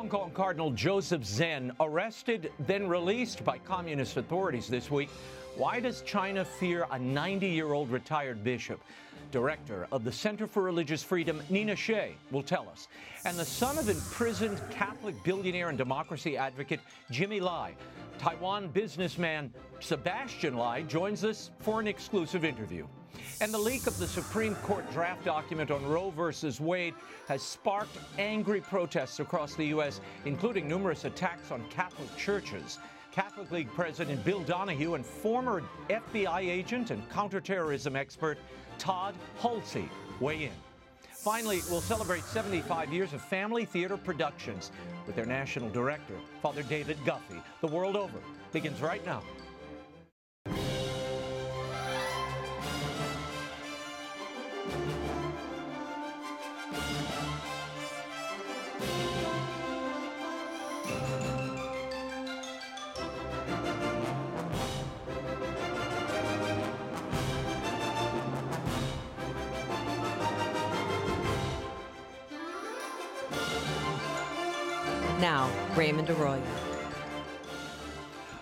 [0.00, 5.10] Hong Kong Cardinal Joseph Zen arrested, then released by communist authorities this week.
[5.56, 8.80] Why does China fear a 90 year old retired bishop?
[9.30, 12.88] Director of the Center for Religious Freedom, Nina Shea, will tell us.
[13.26, 16.80] And the son of imprisoned Catholic billionaire and democracy advocate
[17.10, 17.74] Jimmy Lai,
[18.16, 22.86] Taiwan businessman Sebastian Lai, joins us for an exclusive interview.
[23.40, 26.50] And the leak of the Supreme Court draft document on Roe v.
[26.60, 26.94] Wade
[27.28, 32.78] has sparked angry protests across the U.S., including numerous attacks on Catholic churches.
[33.12, 38.38] Catholic League President Bill Donohue and former FBI agent and counterterrorism expert
[38.78, 39.88] Todd Hulsey
[40.20, 40.52] weigh in.
[41.12, 44.70] Finally, we'll celebrate 75 years of family theater productions
[45.06, 47.42] with their national director, Father David Guffey.
[47.60, 48.18] The world over
[48.52, 49.04] begins right.
[49.04, 49.22] Now,
[76.10, 76.42] Arroyo.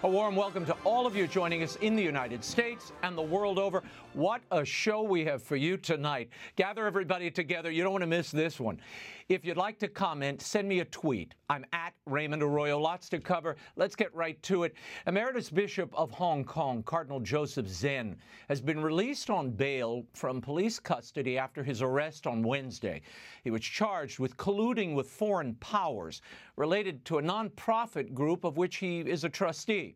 [0.02, 3.22] A warm welcome to all of you joining us in the United States and the
[3.22, 3.82] world over.
[4.14, 6.30] What a show we have for you tonight.
[6.56, 7.70] Gather everybody together.
[7.70, 8.80] You don't want to miss this one.
[9.28, 11.34] If you'd like to comment, send me a tweet.
[11.50, 12.80] I'm at Raymond Arroyo.
[12.80, 13.56] Lots to cover.
[13.76, 14.72] Let's get right to it.
[15.06, 18.16] Emeritus Bishop of Hong Kong, Cardinal Joseph Zen,
[18.48, 23.02] has been released on bail from police custody after his arrest on Wednesday.
[23.44, 26.22] He was charged with colluding with foreign powers
[26.56, 29.94] related to a nonprofit group of which he is a trustee.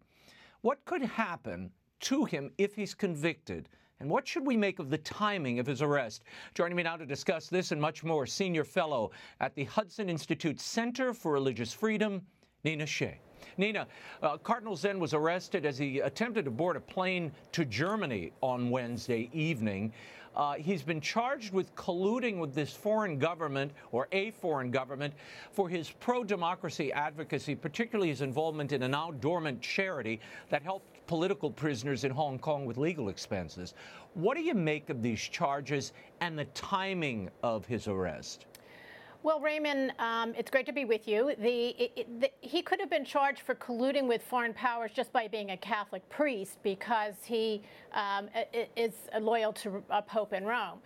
[0.60, 3.70] What could happen to him if he's convicted?
[4.02, 6.24] And what should we make of the timing of his arrest?
[6.54, 10.58] Joining me now to discuss this and much more, Senior Fellow at the Hudson Institute
[10.58, 12.20] Center for Religious Freedom,
[12.64, 13.20] Nina Shea.
[13.58, 13.86] Nina,
[14.20, 18.70] uh, Cardinal Zen was arrested as he attempted to board a plane to Germany on
[18.70, 19.92] Wednesday evening.
[20.34, 25.14] Uh, he's been charged with colluding with this foreign government or a foreign government
[25.52, 30.18] for his pro democracy advocacy, particularly his involvement in a now dormant charity
[30.48, 33.74] that helped political prisoners in Hong Kong with legal expenses.
[34.14, 35.92] What do you make of these charges
[36.22, 38.46] and the timing of his arrest?
[39.22, 41.34] Well, Raymond, um, it's great to be with you.
[41.38, 45.28] The, it, the, he could have been charged for colluding with foreign powers just by
[45.28, 47.60] being a Catholic priest because he
[47.92, 48.30] um,
[48.74, 50.78] is loyal to a Pope in Rome.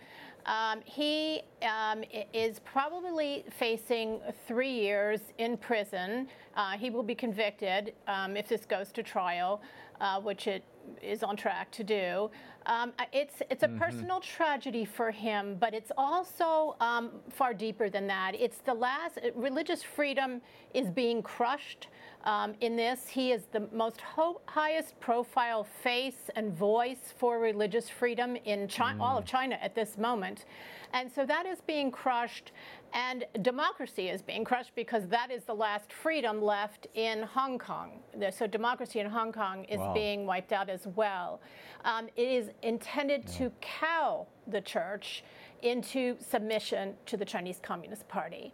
[0.47, 6.27] Um, he um, is probably facing three years in prison.
[6.55, 9.61] Uh, he will be convicted um, if this goes to trial,
[10.01, 10.63] uh, which it
[11.01, 12.29] is on track to do.
[12.67, 13.79] Um, it's it's a mm-hmm.
[13.79, 18.33] personal tragedy for him, but it's also um, far deeper than that.
[18.35, 20.41] It's the last religious freedom
[20.73, 21.87] is being crushed.
[22.25, 27.87] Um, in this, he is the most ho- highest profile face and voice for religious
[27.89, 29.03] freedom in China, mm.
[29.03, 29.25] all of.
[29.27, 30.45] China at this moment.
[30.93, 32.53] And so that is being crushed,
[32.93, 37.99] and democracy is being crushed because that is the last freedom left in Hong Kong.
[38.31, 39.93] So democracy in Hong Kong is wow.
[39.93, 41.41] being wiped out as well.
[41.83, 43.37] Um, it is intended yeah.
[43.37, 45.23] to cow the church
[45.61, 48.53] into submission to the Chinese Communist Party.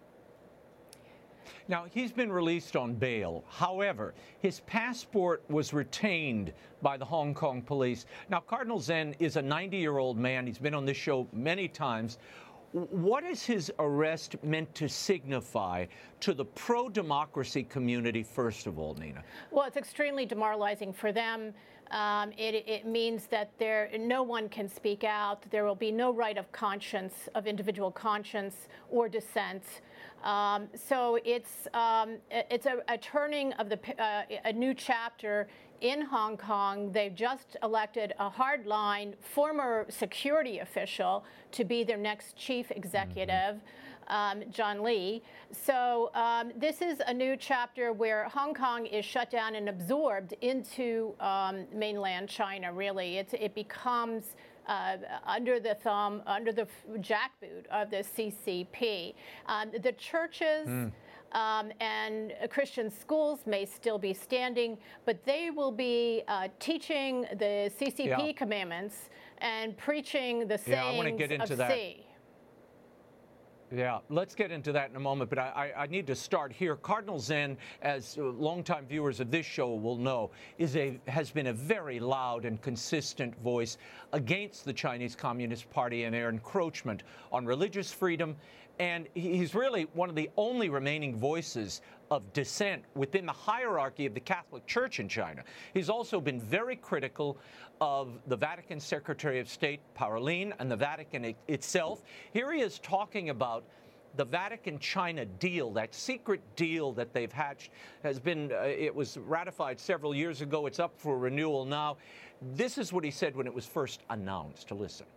[1.68, 3.44] Now, he's been released on bail.
[3.50, 8.06] However, his passport was retained by the Hong Kong police.
[8.30, 10.46] Now, Cardinal Zen is a 90 year old man.
[10.46, 12.18] He's been on this show many times.
[12.74, 15.86] What is his arrest meant to signify
[16.22, 19.24] to the pro democracy community, first of all, Nina?
[19.52, 21.54] Well, it's extremely demoralizing for them.
[21.94, 25.44] Um, it, it, means that there no one can speak out.
[25.52, 29.64] There will be no right of conscience, of individual conscience or dissent.
[30.24, 35.48] Um, so it's um, it's a, a, turning of the uh, a new chapter
[35.82, 36.92] in Hong Kong.
[36.92, 43.58] They've just elected a hardline former security official to be their next chief executive.
[43.58, 43.83] Mm-hmm.
[44.08, 45.22] Um, John Lee.
[45.52, 50.34] So um, this is a new chapter where Hong Kong is shut down and absorbed
[50.42, 52.74] into um, mainland China.
[52.74, 54.36] Really, it's, it becomes
[54.68, 56.68] uh, under the thumb, under the
[57.00, 59.16] jackboot of the CCP.
[59.48, 60.68] Um, the churches.
[60.68, 60.92] Mm.
[61.34, 67.72] Um, and Christian schools may still be standing, but they will be uh, teaching the
[67.80, 68.32] CCP yeah.
[68.34, 69.10] commandments
[69.40, 71.72] and preaching the sayings yeah, I want to get into that.
[71.72, 72.06] C.
[73.76, 76.76] Yeah, let's get into that in a moment, but I, I, need to start here.
[76.76, 80.30] Cardinal Zen, as uh, longtime viewers of this show will know,
[80.60, 83.80] is a has been a very loud and consistent voice
[84.12, 88.36] against the Chinese Communist Party and their encroachment on religious freedom
[88.80, 94.14] And he's really one of the only remaining voices of dissent within the hierarchy of
[94.14, 95.44] the Catholic Church in China.
[95.74, 97.38] He's also been very critical
[97.82, 102.04] of the Vatican Secretary of State, Parolin, and the Vatican it- itself.
[102.34, 103.64] Here he is talking about
[104.16, 107.72] the Vatican China deal, that secret deal that they've hatched,
[108.04, 110.68] has been, uh, it was ratified several years ago.
[110.68, 111.98] It's up for renewal now.
[112.42, 114.68] This is what he said when it was first announced.
[114.68, 115.08] To listen.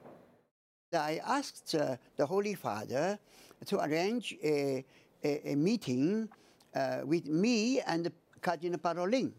[0.95, 3.19] I asked uh, the Holy Father
[3.65, 4.85] to arrange a,
[5.25, 6.29] a, a meeting
[6.75, 8.11] uh, with me and
[8.41, 9.33] Cardinal Parolin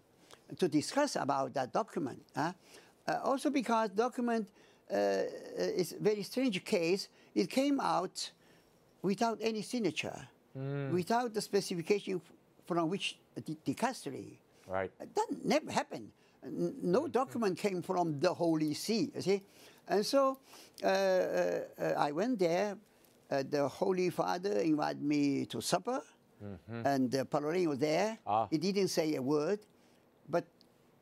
[0.57, 2.21] to discuss about that document.
[2.35, 2.53] huh?
[3.07, 4.49] Uh, also because document
[4.91, 5.21] uh,
[5.57, 7.09] is a very strange case.
[7.35, 8.31] It came out
[9.01, 10.27] without any signature,
[10.91, 12.19] without the specification
[12.65, 14.37] from which the dicastery.
[14.67, 14.91] Right.
[14.99, 16.09] That never happened.
[16.43, 19.41] No document came from the Holy See, you see.
[19.87, 20.39] And so
[20.83, 22.75] uh, uh, uh, I went there.
[23.29, 26.01] Uh, the Holy Father invited me to supper,
[26.85, 28.17] and uh, Parolin was there.
[28.25, 28.47] Ah.
[28.49, 29.59] He didn't say a word,
[30.29, 30.45] but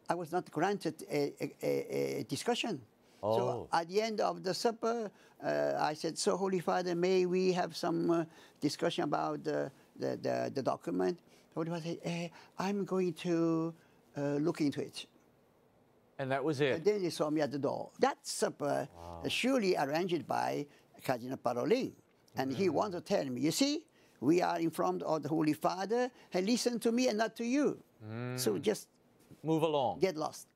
[0.10, 2.82] I was not granted a, a, a, discussion.
[3.22, 3.38] Oh.
[3.38, 5.12] So at the end of the supper,
[5.44, 8.26] uh, I said, "So, Holy Father, may we have some uh,
[8.60, 11.20] discussion about the, the, the, the document?"
[11.54, 13.74] Holy Father said, eh, "I'm going to
[14.18, 15.06] uh, look into it."
[16.18, 16.76] And that was it.
[16.76, 17.90] And then they saw me at the door.
[18.00, 20.66] That supper, uh, surely arranged by
[21.04, 21.92] Cardinal Parolin.
[22.38, 22.76] And he mm-hmm.
[22.76, 23.86] wanted to tell me, you see,
[24.20, 27.46] we are in front of the Holy Father, and listen to me and not to
[27.46, 27.78] you.
[28.36, 28.62] So mm.
[28.62, 28.88] just
[29.44, 30.00] Move along.
[30.00, 30.48] get lost.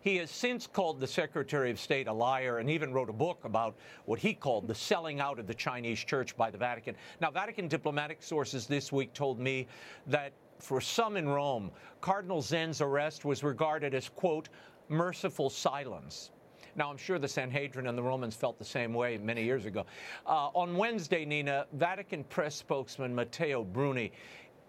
[0.00, 3.44] He has since called the Secretary of State a liar and even wrote a book
[3.44, 6.94] about what he called the selling out of the Chinese church by the Vatican.
[7.20, 9.66] Now, Vatican diplomatic sources this week told me
[10.06, 14.48] that for some in Rome, Cardinal Zen's arrest was regarded as, quote,
[14.88, 16.30] merciful silence.
[16.76, 19.86] Now, I'm sure the Sanhedrin and the Romans felt the same way many years ago.
[20.26, 24.12] Uh, on Wednesday, Nina, Vatican press spokesman Matteo Bruni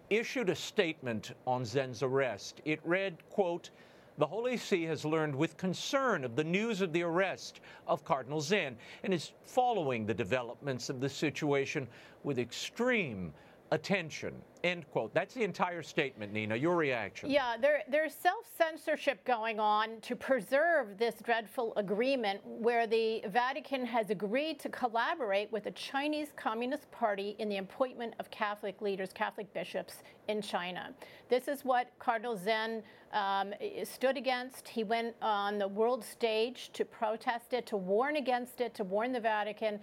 [0.10, 2.62] issued a statement on Zen's arrest.
[2.64, 3.72] It read, quote,
[4.18, 8.40] the Holy See has learned with concern of the news of the arrest of Cardinal
[8.40, 11.88] Zen and is following the developments of the situation
[12.24, 13.34] with extreme
[13.72, 14.34] attention.
[14.64, 15.14] End quote.
[15.14, 16.56] That's the entire statement, Nina.
[16.56, 17.30] Your reaction?
[17.30, 23.86] Yeah, there, there's self censorship going on to preserve this dreadful agreement where the Vatican
[23.86, 29.12] has agreed to collaborate with the Chinese Communist Party in the appointment of Catholic leaders,
[29.14, 29.96] Catholic bishops
[30.28, 30.94] in China.
[31.30, 32.84] This is what Cardinal Zen
[33.14, 33.54] um,
[33.84, 34.68] stood against.
[34.68, 39.12] He went on the world stage to protest it, to warn against it, to warn
[39.12, 39.80] the Vatican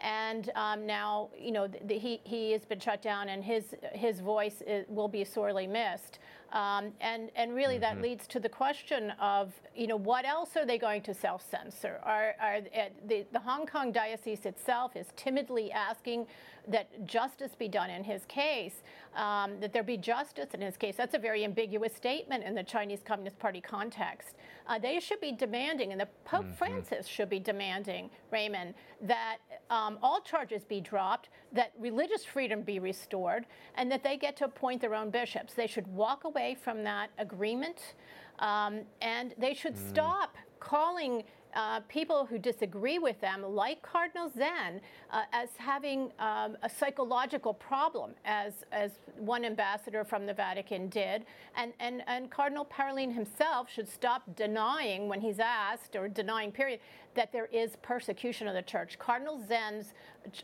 [0.00, 3.74] and um, now you know th- th- he he has been shut down, and his
[3.92, 6.18] his voice is, will be sorely missed.
[6.52, 10.64] Um, and and really that leads to the question of you know what else are
[10.64, 12.00] they going to self-censor?
[12.04, 16.26] Are are uh, the the Hong Kong diocese itself is timidly asking
[16.68, 18.82] that justice be done in his case,
[19.16, 20.96] um, that there be justice in his case.
[20.96, 24.36] That's a very ambiguous statement in the Chinese Communist Party context.
[24.66, 29.38] Uh, they should be demanding, and the Pope Francis should be demanding, Raymond, that
[29.70, 33.46] um, all charges be dropped, that religious freedom be restored,
[33.76, 35.54] and that they get to appoint their own bishops.
[35.54, 37.94] They should walk away from that agreement,
[38.38, 44.80] um, and they should stop calling uh, people who disagree with them, like Cardinal Zen,
[45.10, 51.24] uh, as having um, a psychological problem, as, as one ambassador from the Vatican did.
[51.56, 56.80] And, and, and Cardinal Parolin himself should stop denying, when he's asked, or denying, period,
[57.14, 58.98] that there is persecution of the church.
[58.98, 59.94] Cardinal Zen's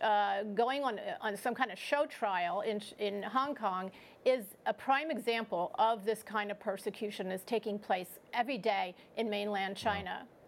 [0.02, 3.90] uh, going on, on some kind of show trial in, in Hong Kong
[4.24, 9.28] is a prime example of this kind of persecution is taking place every day in
[9.28, 10.20] mainland China.
[10.20, 10.39] Wow.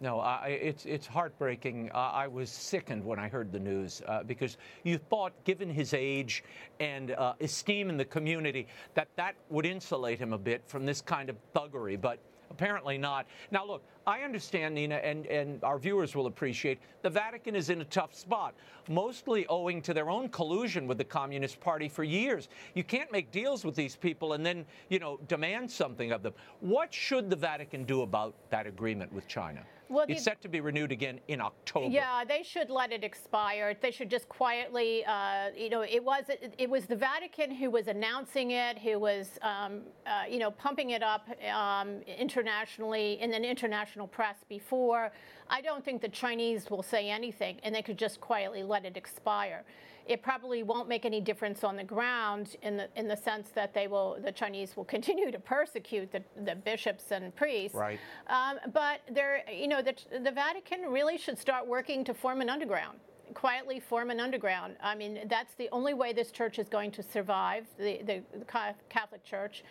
[0.00, 1.90] No, I, it's, it's heartbreaking.
[1.92, 5.94] Uh, I was sickened when I heard the news uh, because you thought, given his
[5.94, 6.44] age
[6.80, 11.00] and uh, esteem in the community, that that would insulate him a bit from this
[11.00, 12.18] kind of thuggery, but
[12.50, 13.26] apparently not.
[13.50, 17.82] Now, look, I understand, Nina, and, and our viewers will appreciate the Vatican is in
[17.82, 18.54] a tough spot,
[18.88, 22.48] mostly owing to their own collusion with the Communist Party for years.
[22.72, 26.32] You can't make deals with these people and then, you know, demand something of them.
[26.60, 29.60] What should the Vatican do about that agreement with China?
[29.90, 31.88] Well, it's set to be renewed again in October.
[31.88, 33.74] Yeah, they should let it expire.
[33.80, 37.70] They should just quietly, uh, you know, it was it, it was the Vatican who
[37.70, 43.32] was announcing it, who was, um, uh, you know, pumping it up um, internationally in
[43.32, 45.10] an international press before.
[45.48, 48.96] I don't think the Chinese will say anything, and they could just quietly let it
[48.96, 49.64] expire.
[50.06, 53.74] It probably won't make any difference on the ground in the in the sense that
[53.74, 57.76] they will, the Chinese will continue to persecute the, the bishops and priests.
[57.76, 57.98] Right.
[58.28, 62.48] Um, but there, you know, the, the Vatican really should start working to form an
[62.48, 62.98] underground
[63.34, 64.74] quietly form an underground.
[64.82, 68.44] I mean, that's the only way this church is going to survive, the, the, the
[68.88, 69.62] Catholic Church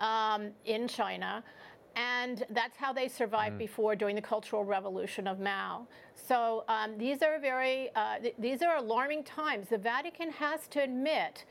[0.00, 1.42] um, in China.
[1.96, 3.58] And that's how they survived mm.
[3.58, 5.86] before during the Cultural Revolution of Mao.
[6.14, 9.68] So um, these are very, uh, th- these are alarming times.
[9.70, 11.46] The Vatican has to admit,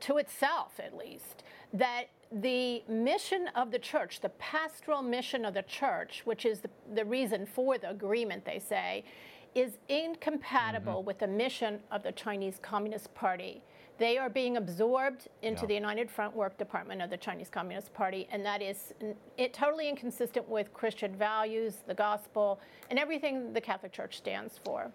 [0.00, 5.62] to itself at least, that the mission of the church, the pastoral mission of the
[5.62, 9.04] church, which is the, the reason for the agreement, they say,
[9.54, 11.06] is incompatible mm-hmm.
[11.06, 13.62] with the mission of the Chinese Communist Party.
[14.00, 15.66] They are being absorbed into yeah.
[15.66, 18.94] the United Front Work Department of the Chinese Communist Party, and that is
[19.36, 24.90] it, totally inconsistent with Christian values, the gospel, and everything the Catholic Church stands for.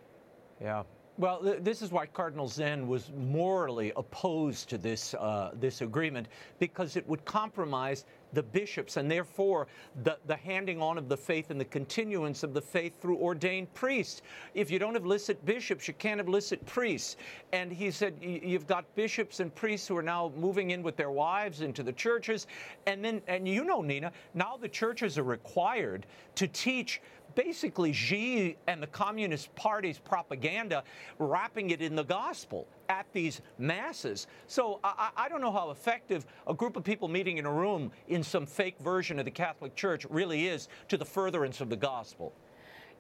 [0.60, 0.82] Yeah.
[1.20, 6.28] Well, th- this is why Cardinal Zen was morally opposed to this uh, this agreement
[6.58, 8.06] because it would compromise
[8.36, 9.68] the bishops and therefore
[10.04, 13.74] the, the handing on of the faith and the continuance of the faith through ordained
[13.74, 14.22] priests.
[14.54, 17.18] If you don't have licit bishops, you can't have licit priests.
[17.54, 21.12] And he said you've got bishops and priests who are now moving in with their
[21.12, 22.48] wives into the churches,
[22.86, 27.02] and then and you know, Nina, now the churches are required to teach
[27.36, 30.84] basically Xi and the Communist Party's propaganda,
[31.20, 34.28] wrapping it in the gospel at these masses.
[34.48, 37.92] So I, I, don't know how effective a group of people meeting in a room
[38.08, 41.76] in some fake version of the Catholic Church really is to the furtherance of the
[41.76, 42.34] gospel.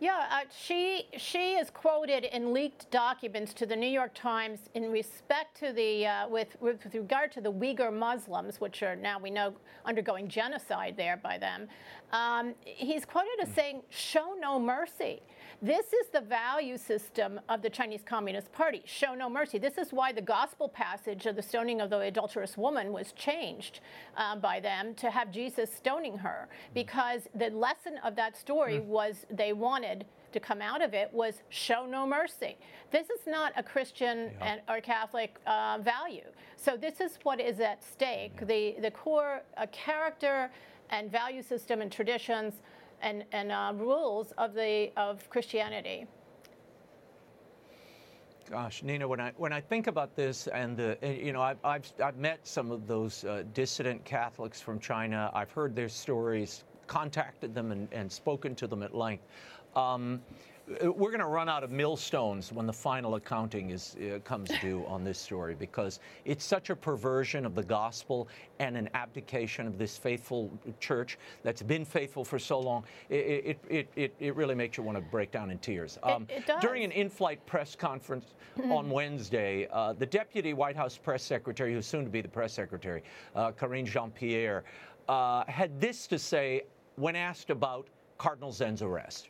[0.02, 4.92] Yeah, uh, Xi Xi is quoted in leaked documents to the New York Times in
[4.92, 9.30] respect to the uh, with with regard to the Uyghur Muslims, which are now we
[9.30, 9.54] know
[9.86, 11.70] undergoing genocide there by them.
[12.12, 15.22] Um, he's quoted as saying, "Show no mercy."
[15.62, 18.82] This is the value system of the Chinese Communist Party.
[18.86, 19.58] Show no mercy.
[19.58, 23.80] This is why the gospel passage of the stoning of the adulterous woman was changed
[24.18, 28.86] uh, by them to have Jesus stoning her, because the lesson of that story mm.
[28.86, 32.58] was they wanted to come out of it was show no mercy.
[32.92, 34.46] This is not a Christian yeah.
[34.46, 36.26] and, or Catholic uh, value.
[36.58, 38.34] So this is what is at stake.
[38.40, 38.46] Yeah.
[38.46, 40.52] The the core uh, character
[40.90, 42.56] and value system and traditions
[43.06, 46.08] and, and uh, rules of, the, of Christianity.
[48.50, 51.92] Gosh, Nina, when I when I think about this, and the, you know, I've, I've,
[52.04, 55.32] I've met some of those uh, dissident Catholics from China.
[55.34, 59.24] I've heard their stories, contacted them, and, and spoken to them at length.
[59.76, 60.22] Um,
[60.68, 64.84] we're going to run out of millstones when the final accounting is uh, comes due
[64.88, 68.28] on this story because it's such a perversion of the gospel
[68.60, 72.84] and an abdication of this faithful church that's been faithful for so long.
[73.10, 76.00] It it it, it really makes you want to break down in tears.
[76.04, 76.62] Um, it, it does.
[76.62, 78.72] During an in-flight press conference mm-hmm.
[78.72, 82.54] on Wednesday, uh, the deputy White House press secretary, who's soon to be the press
[82.54, 83.04] secretary,
[83.36, 84.64] uh, Karine Jean-Pierre,
[85.10, 86.64] uh, had this to say
[86.96, 89.30] when asked about Cardinal Zen's arrest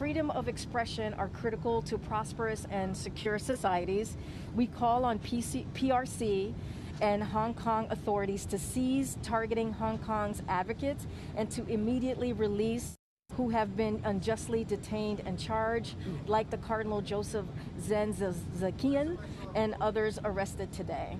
[0.00, 4.16] freedom of expression are critical to prosperous and secure societies.
[4.56, 6.54] We call on PC, PRC
[7.02, 11.06] and Hong Kong authorities to cease targeting Hong Kong's advocates
[11.36, 12.94] and to immediately release
[13.34, 17.44] who have been unjustly detained and charged, like the Cardinal Joseph
[17.78, 19.18] Zen Ze-kiun
[19.54, 21.18] and others arrested today.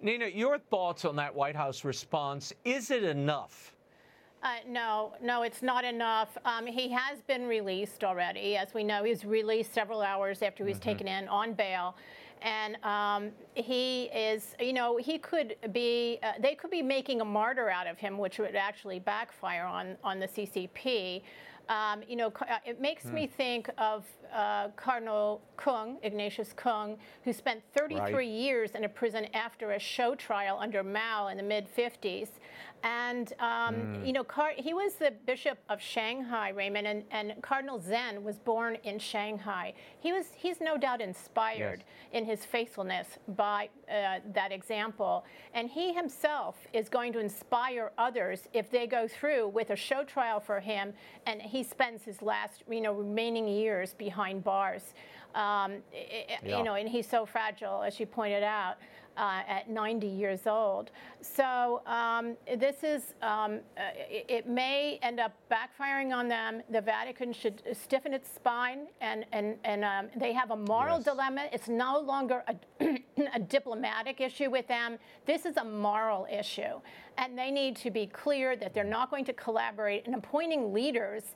[0.00, 2.52] Nina, your thoughts on that White House response?
[2.64, 3.71] Is it enough?
[4.42, 6.36] Uh, no, no, it's not enough.
[6.44, 8.56] Um, he has been released already.
[8.56, 10.88] As we know, he was released several hours after he was mm-hmm.
[10.88, 11.94] taken in on bail.
[12.42, 17.24] And um, he is, you know, he could be, uh, they could be making a
[17.24, 21.22] martyr out of him, which would actually backfire on, on the CCP.
[21.68, 23.32] Um, you know, uh, it makes me hmm.
[23.34, 24.04] think of
[24.34, 28.28] uh, Cardinal Kung, Ignatius Kung, who spent 33 right.
[28.28, 32.28] years in a prison after a show trial under Mao in the mid 50s.
[32.84, 34.06] And, um, mm.
[34.06, 38.38] you know, Car- he was the Bishop of Shanghai, Raymond, and, and, Cardinal Zen was
[38.38, 39.72] born in Shanghai.
[40.00, 42.08] He was, he's no doubt inspired yes.
[42.12, 45.24] in his faithfulness by uh, that example.
[45.54, 50.02] And he himself is going to inspire others if they go through with a show
[50.02, 50.92] trial for him
[51.26, 54.94] and he spends his last, you know, remaining years behind bars.
[55.34, 56.56] Um, yeah.
[56.58, 58.76] You know, and he's so fragile, as you pointed out
[59.16, 60.90] uh, at 90 years old.
[61.20, 66.62] So um, this is, um, uh, it, it, may end up backfiring on them.
[66.70, 71.04] The Vatican should stiffen its spine, and, and, and um, they have a moral yes.
[71.04, 71.48] dilemma.
[71.52, 72.98] It's no longer a,
[73.34, 74.98] a diplomatic issue with them.
[75.26, 76.80] This is a moral issue.
[77.18, 81.34] And they need to be clear that they're not going to collaborate in appointing leaders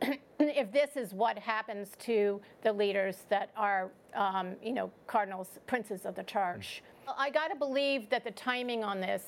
[0.40, 6.04] if this is what happens to the leaders that are, um, you know, cardinals, princes
[6.06, 6.82] of the church.
[7.16, 9.24] I got to believe that the timing on this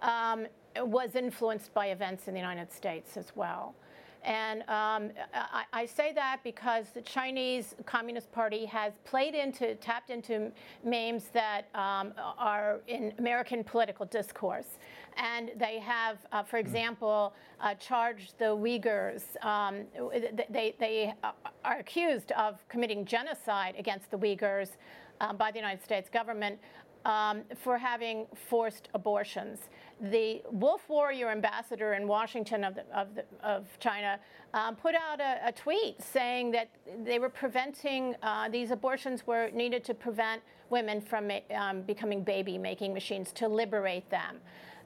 [0.00, 3.74] um, was influenced by events in the United States as well.
[4.24, 10.10] And um, I, I, say that because the Chinese Communist Party has played into, tapped
[10.10, 10.52] into
[10.84, 14.78] memes that um, are in American political discourse.
[15.16, 19.22] And they have, uh, for example, uh, charged the Uyghurs.
[19.44, 19.86] Um,
[20.50, 21.14] they, they
[21.64, 24.68] are accused of committing genocide against the Uyghurs
[25.20, 26.58] um, by the United States government
[27.04, 29.58] um, for having forced abortions.
[30.00, 34.18] The Wolf Warrior ambassador in Washington of, the, of, the, of China
[34.54, 36.68] um, put out a, a, tweet saying that
[37.04, 42.58] they were preventing uh, these abortions were needed to prevent women from um, becoming baby
[42.58, 44.38] making machines to liberate them.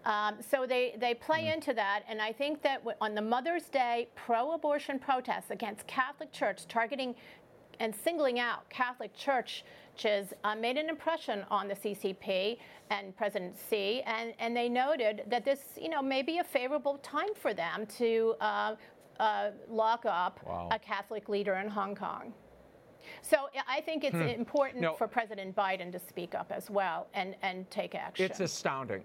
[0.05, 1.55] Um, so they, they play mm.
[1.55, 6.67] into that, and I think that on the Mother's Day pro-abortion protests against Catholic Church
[6.69, 7.15] targeting
[7.81, 9.65] and singling out Catholic Church
[9.97, 12.59] churches uh, made an impression on the CCP
[12.91, 16.99] and President Xi, and, and they noted that this, you know, may be a favorable
[16.99, 18.75] time for them to uh,
[19.19, 20.69] uh, lock up wow.
[20.71, 22.33] a Catholic leader in Hong Kong.
[23.23, 24.23] So I think it's hmm.
[24.23, 24.95] important no.
[24.95, 28.27] for President Biden to speak up as well and, and take action.
[28.27, 29.05] It's astounding.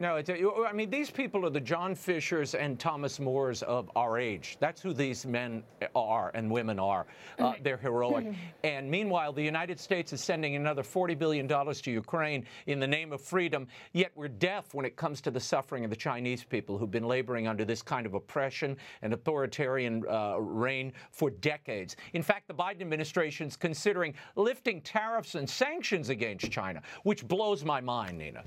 [0.00, 0.34] No, it's a,
[0.68, 4.56] I mean, these people are the John Fishers and Thomas Mores of our age.
[4.58, 5.62] That's who these men
[5.94, 7.06] are and women are.
[7.38, 8.34] Uh, they're heroic.
[8.64, 13.12] and meanwhile, the United States is sending another $40 billion to Ukraine in the name
[13.12, 16.78] of freedom, yet we're deaf when it comes to the suffering of the Chinese people
[16.78, 21.96] who've been laboring under this kind of oppression and authoritarian uh, reign for decades.
[22.12, 27.64] In fact, the Biden administration is considering lifting tariffs and sanctions against China, which blows
[27.64, 28.42] my mind, Nina.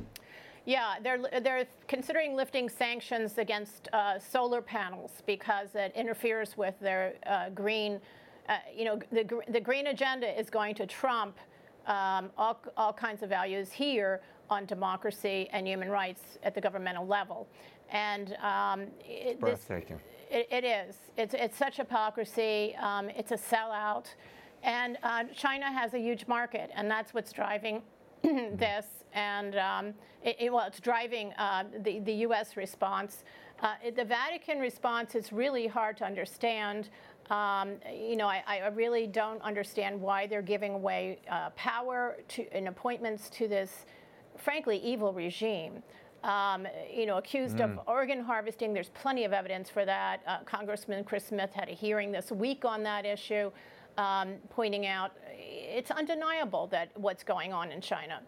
[0.66, 7.14] Yeah, they're they're considering lifting sanctions against uh, solar panels because it interferes with their
[7.28, 8.02] uh, green.
[8.50, 11.38] Uh, you know, the the green agenda is going to trump
[11.86, 17.06] um, all all kinds of values here on democracy and human rights at the governmental
[17.06, 17.48] level,
[17.92, 19.98] and um, it, breathtaking.
[20.32, 20.96] This, it, it is.
[21.16, 22.76] It's it's such hypocrisy.
[22.82, 24.08] Um, it's a sellout,
[24.64, 27.84] and uh, China has a huge market, and that's what's driving
[28.58, 32.58] this and um, it, it, well, it's driving uh, the, the U.S.
[32.58, 33.24] response.
[33.62, 36.90] Uh, it, the Vatican response is really hard to understand.
[37.30, 42.46] Um, you know, I, I, really don't understand why they're giving away uh, power to,
[42.54, 43.86] and appointments to this,
[44.38, 45.82] frankly, evil regime.
[46.24, 47.64] Um, you know, accused mm.
[47.64, 48.74] of organ harvesting.
[48.74, 50.22] There's plenty of evidence for that.
[50.28, 53.52] Uh, Congressman Chris Smith had a hearing this week on that issue,
[53.98, 58.22] um, pointing out it's undeniable that what's going on in China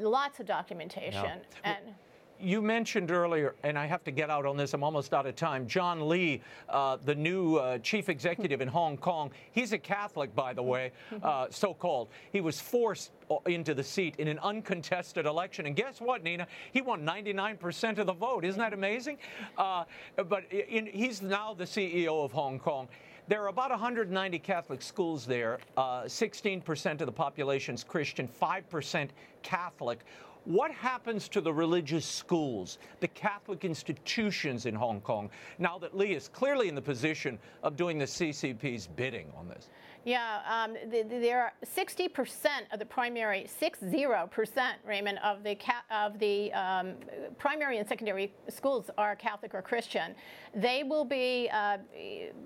[0.00, 1.24] lots of documentation.
[1.24, 1.36] Yeah.
[1.64, 1.94] And
[2.40, 5.36] you mentioned earlier, and I have to get out on this, I'm almost out of
[5.36, 5.66] time.
[5.68, 10.52] John Lee, uh, the new uh, chief executive in Hong Kong, he's a Catholic, by
[10.52, 10.90] the way,
[11.22, 12.08] uh, so called.
[12.32, 15.66] He was forced uh, into the seat in an uncontested election.
[15.66, 16.48] And guess what, Nina?
[16.72, 18.44] He won 99% of the vote.
[18.44, 19.18] Isn't that amazing?
[19.56, 19.84] Uh,
[20.28, 22.88] but in, he's now the CEO of Hong Kong.
[23.28, 25.58] There are about 190 Catholic schools there.
[25.78, 29.10] 16% uh, of the population is Christian, 5%
[29.42, 30.00] Catholic.
[30.44, 35.30] What happens to the religious schools, the Catholic institutions in Hong Kong,
[35.60, 39.68] now that Lee is clearly in the position of doing the CCP's bidding on this?
[40.04, 45.56] Yeah, um, the, the, there are 60% of the primary, 60%, Raymond, of the
[45.92, 46.94] of the um,
[47.38, 50.16] primary and secondary schools are Catholic or Christian.
[50.54, 51.78] They will be uh,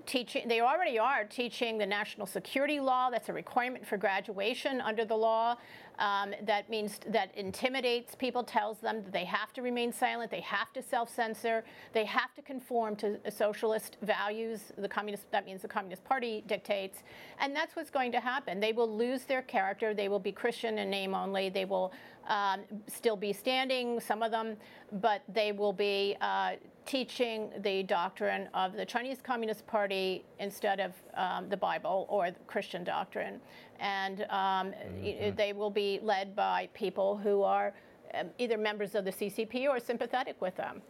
[0.05, 0.47] teaching.
[0.47, 3.09] They already are teaching the national security law.
[3.09, 5.55] That's a requirement for graduation under the law.
[5.99, 10.41] Um, that means that intimidates people, tells them that they have to remain silent, they
[10.41, 14.71] have to self-censor, they have to conform to socialist values.
[14.77, 17.03] The communist that means the Communist Party dictates,
[17.39, 18.59] and that's what's going to happen.
[18.59, 19.93] They will lose their character.
[19.93, 21.49] They will be Christian in name only.
[21.49, 21.91] They will
[22.27, 24.57] um, still be standing, some of them,
[24.91, 26.51] but they will be uh,
[26.87, 32.39] teaching the doctrine of the Chinese Communist Party instead of um, the Bible or the
[32.47, 33.39] Christian doctrine.
[33.79, 35.35] And um, mm-hmm.
[35.35, 37.73] they will be led by people who are
[38.15, 40.81] um, either members of the CCP or sympathetic with them.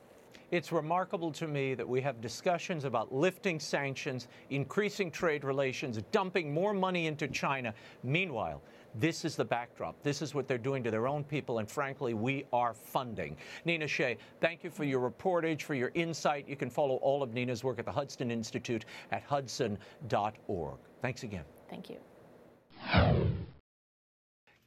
[0.50, 6.54] It's remarkable to me that we have discussions about lifting sanctions, increasing trade relations, dumping
[6.54, 7.74] more money into China.
[8.04, 8.62] Meanwhile,
[8.96, 10.02] this is the backdrop.
[10.04, 13.38] This is what they're doing to their own people, and frankly, we are funding.
[13.66, 16.48] Nina Shea, thank you for your reportage, for your insight.
[16.48, 20.78] You can follow all of Nina's work at the Hudson Institute at hudson.org.
[21.02, 21.44] Thanks again.
[21.70, 21.98] Thank you.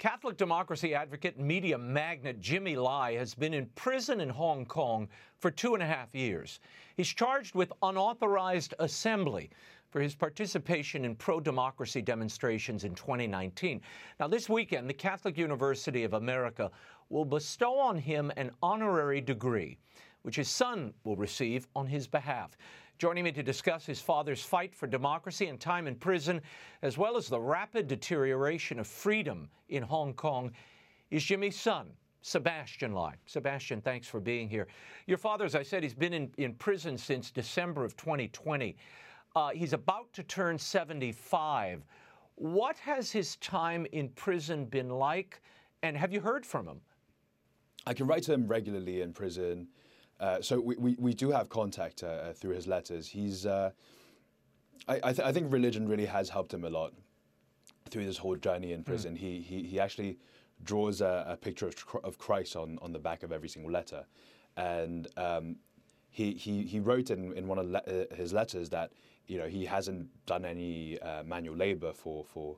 [0.00, 5.06] Catholic democracy advocate and media magnate Jimmy Lai has been in prison in Hong Kong
[5.36, 6.58] for two and a half years.
[6.96, 9.50] He's charged with unauthorized assembly
[9.90, 13.80] for his participation in pro democracy demonstrations in 2019.
[14.18, 16.70] Now, this weekend, the Catholic University of America
[17.08, 19.78] will bestow on him an honorary degree,
[20.22, 22.56] which his son will receive on his behalf.
[22.98, 26.40] Joining me to discuss his father's fight for democracy and time in prison,
[26.82, 30.52] as well as the rapid deterioration of freedom in Hong Kong,
[31.10, 31.88] is Jimmy's son,
[32.22, 33.14] Sebastian Lai.
[33.26, 34.68] Sebastian, thanks for being here.
[35.06, 38.76] Your father, as I said, he's been in, in prison since December of 2020.
[39.36, 41.84] Uh, he's about to turn 75.
[42.34, 45.40] What has his time in prison been like,
[45.82, 46.80] and have you heard from him?
[47.86, 49.68] I can write to him regularly in prison.
[50.18, 53.06] Uh, so we, we, we, do have contact uh, uh, through his letters.
[53.06, 53.70] He's, uh,
[54.86, 56.92] I, I, th- I, think religion really has helped him a lot
[57.88, 59.14] through this whole journey in prison.
[59.14, 59.18] Mm.
[59.18, 60.18] He, he, he actually
[60.62, 64.04] draws a, a, picture of, of Christ on, on the back of every single letter.
[64.58, 65.56] And um,
[66.10, 68.92] he, he, he wrote in, in one of le- uh, his letters that
[69.30, 72.56] you know, he hasn't done any uh, manual labor for, for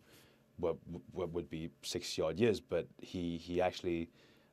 [0.57, 0.77] what,
[1.13, 4.09] what would be 60 odd years, but he, he actually,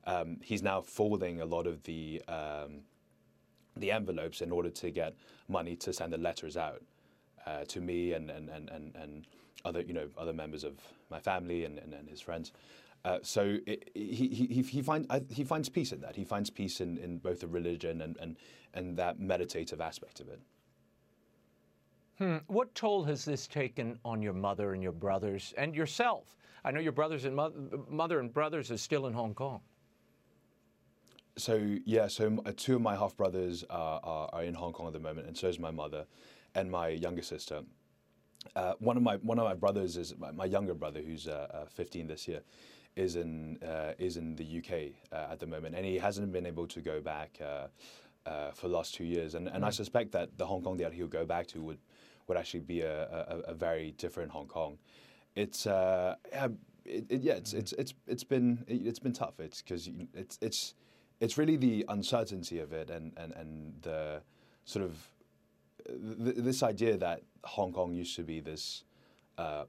[0.06, 2.82] um, he's now folding a lot of the, um,
[3.78, 5.16] the envelopes in order to get
[5.48, 6.84] money to send the letters out
[7.46, 9.28] uh, to me and, and, and, and, and
[9.64, 10.74] other, you know, other members of
[11.10, 12.52] my family and, and, and his friends.
[13.06, 16.18] Uh, so it, he, he, he, find, he finds peace in that.
[16.18, 18.36] He finds peace in, in both the religion and, and,
[18.74, 20.42] and that meditative aspect of it.
[22.20, 22.38] Hmm.
[22.48, 26.36] What toll has this taken on your mother and your brothers and yourself?
[26.66, 27.54] I know your brothers and mo-
[27.88, 29.62] mother and brothers are still in Hong Kong.
[31.38, 34.88] So yeah, so uh, two of my half brothers are, are, are, in Hong Kong
[34.88, 36.06] at the moment, and so is my mother
[36.56, 37.62] and my younger sister.
[38.54, 41.66] Uh, one of my one of my brothers is my younger brother, who's uh, uh,
[41.68, 42.42] 15 this year,
[42.98, 46.46] is in uh, is in the UK uh, at the moment, and he hasn't been
[46.46, 47.40] able to go back
[48.54, 49.36] for the last two years.
[49.36, 49.68] And, and mm.
[49.68, 51.80] I suspect that the Hong Kong that he'll go back to would
[52.30, 54.78] would actually be a, a, a very different Hong Kong.
[55.36, 56.16] It's uh,
[56.86, 59.40] it, it, yeah, it's, it's it's it's been it, has been tough.
[59.40, 60.76] It's because it's it's
[61.20, 64.22] it's really the uncertainty of it and and and the
[64.64, 65.10] sort of
[65.86, 68.84] th- this idea that Hong Kong used to be this
[69.38, 69.66] uh,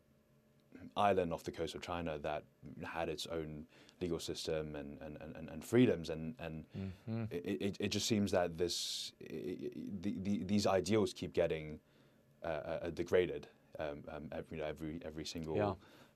[0.96, 2.44] island off the coast of China that
[2.84, 3.66] had its own
[4.00, 7.24] legal system and, and, and, and freedoms and, and mm-hmm.
[7.30, 11.78] it, it, it, just seems that this the, the, these ideals keep getting
[12.44, 13.48] uh, uh, degraded
[13.78, 15.72] um, um, every, every every single yeah.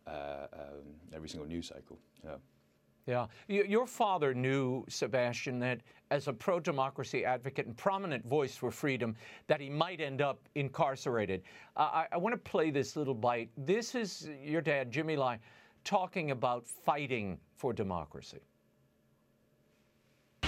[0.07, 0.85] Uh, um,
[1.15, 1.99] every single news cycle.
[2.23, 2.37] Yeah.
[3.07, 3.27] Yeah.
[3.49, 9.15] Your father knew, Sebastian, that as a pro democracy advocate and prominent voice for freedom,
[9.47, 11.43] that he might end up incarcerated.
[11.77, 13.51] Uh, I, I want to play this little bite.
[13.59, 15.39] This is your dad, Jimmy Lai,
[15.85, 18.41] talking about fighting for democracy.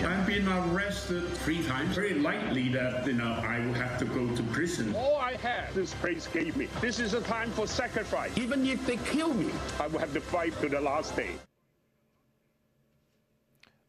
[0.07, 1.97] I've been arrested three times.
[1.97, 4.95] Very likely that you know I will have to go to prison.
[4.95, 6.69] All I have, this place gave me.
[6.81, 8.31] This is a time for sacrifice.
[8.39, 11.31] Even if they kill me, I will have to fight to the last day.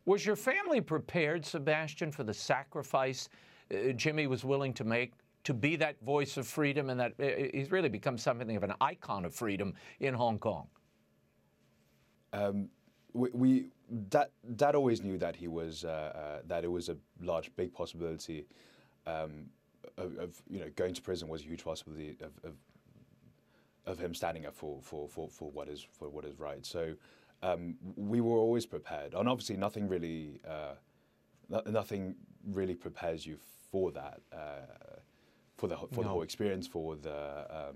[0.05, 3.29] Was your family prepared, Sebastian, for the sacrifice
[3.71, 7.47] uh, Jimmy was willing to make to be that voice of freedom and that uh,
[7.53, 10.67] he's really become something of an icon of freedom in Hong Kong?
[12.33, 12.69] Um,
[13.13, 13.65] we, we
[14.09, 17.73] Dad, Dad always knew that he was uh, uh, that it was a large, big
[17.73, 18.45] possibility
[19.05, 19.45] um,
[19.97, 22.53] of, of, you know going to prison was a huge possibility of, of,
[23.85, 26.65] of him standing up for, for, for, for what is for what is right.
[26.65, 26.95] So
[27.41, 30.73] um, we were always prepared, and obviously nothing really uh,
[31.49, 33.37] no, nothing really prepares you
[33.71, 34.97] for that uh,
[35.55, 36.03] for the for no.
[36.03, 37.75] the whole experience for the um,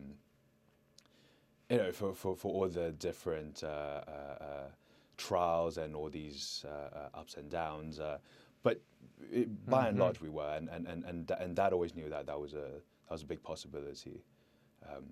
[1.69, 4.63] you know for, for, for all the different uh, uh,
[5.21, 7.99] trials and all these uh, uh, ups and downs.
[7.99, 8.17] Uh,
[8.63, 8.81] but
[9.31, 9.87] it, by mm-hmm.
[9.89, 12.53] and large, we were, and, and, and, and, and Dad always knew that that was
[12.53, 12.69] a
[13.07, 14.23] that was a big possibility.
[14.87, 15.03] Um,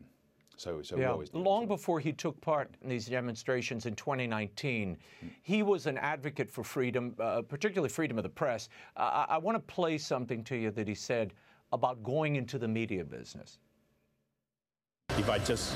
[0.57, 1.15] so, so yeah.
[1.31, 5.29] long before he took part in these demonstrations in 2019, mm.
[5.41, 8.67] he was an advocate for freedom, uh, particularly freedom of the press.
[8.97, 11.33] Uh, I, I want to play something to you that he said
[11.71, 13.59] about going into the media business.
[15.17, 15.75] If I just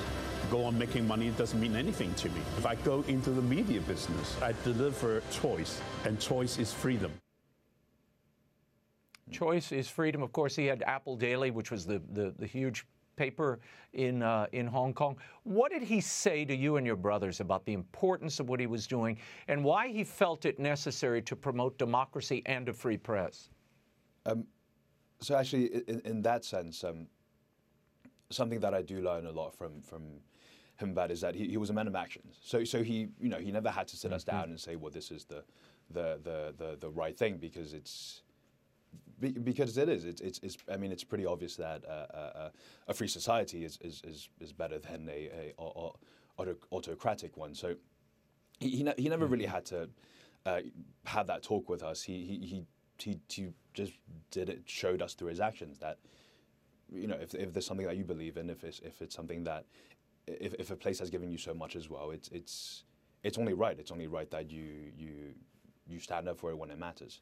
[0.54, 2.39] go on making money it doesn't mean anything to me.
[2.60, 7.12] If I go into the media business, I deliver choice, and choice is freedom.
[9.32, 10.22] Choice is freedom.
[10.22, 12.86] Of course, he had Apple Daily, which was the, the, the huge
[13.16, 13.62] paper
[13.94, 15.18] in, uh, in Hong Kong.
[15.42, 18.68] What did he say to you and your brothers about the importance of what he
[18.68, 23.50] was doing and why he felt it necessary to promote democracy and a free press?
[24.28, 24.46] Um,
[25.20, 27.08] so, actually, in, in that sense, um,
[28.30, 30.04] something that I do learn a lot from, from
[30.84, 32.39] him about is that he, he was a man of actions.
[32.43, 34.15] So so he you know he never had to sit mm-hmm.
[34.15, 35.43] us down and say, well, this is the
[35.89, 38.24] the the the, the right thing because it's
[39.19, 40.06] because it is.
[40.06, 42.50] It's, it's, it's, I mean, it's pretty obvious that uh, uh,
[42.88, 47.56] a free society is, is, is, is better than a, a, a autocratic one.
[47.56, 47.76] So
[48.60, 49.54] he, he, ne- he never really mm-hmm.
[49.54, 49.89] had to
[50.46, 50.60] uh,
[51.06, 52.04] have that talk with us.
[52.04, 52.65] He, he, he,
[52.98, 53.93] he, he just
[54.32, 56.00] did it, showed us through his actions that
[56.91, 59.43] you know, if, if there's something that you believe in, if it's if it's something
[59.46, 59.65] that,
[60.27, 62.83] if, if a place has given you so much as well, it's it's
[63.23, 63.77] it's only right.
[63.79, 65.33] It's only right that you you
[65.88, 67.21] you stand up for it when it matters.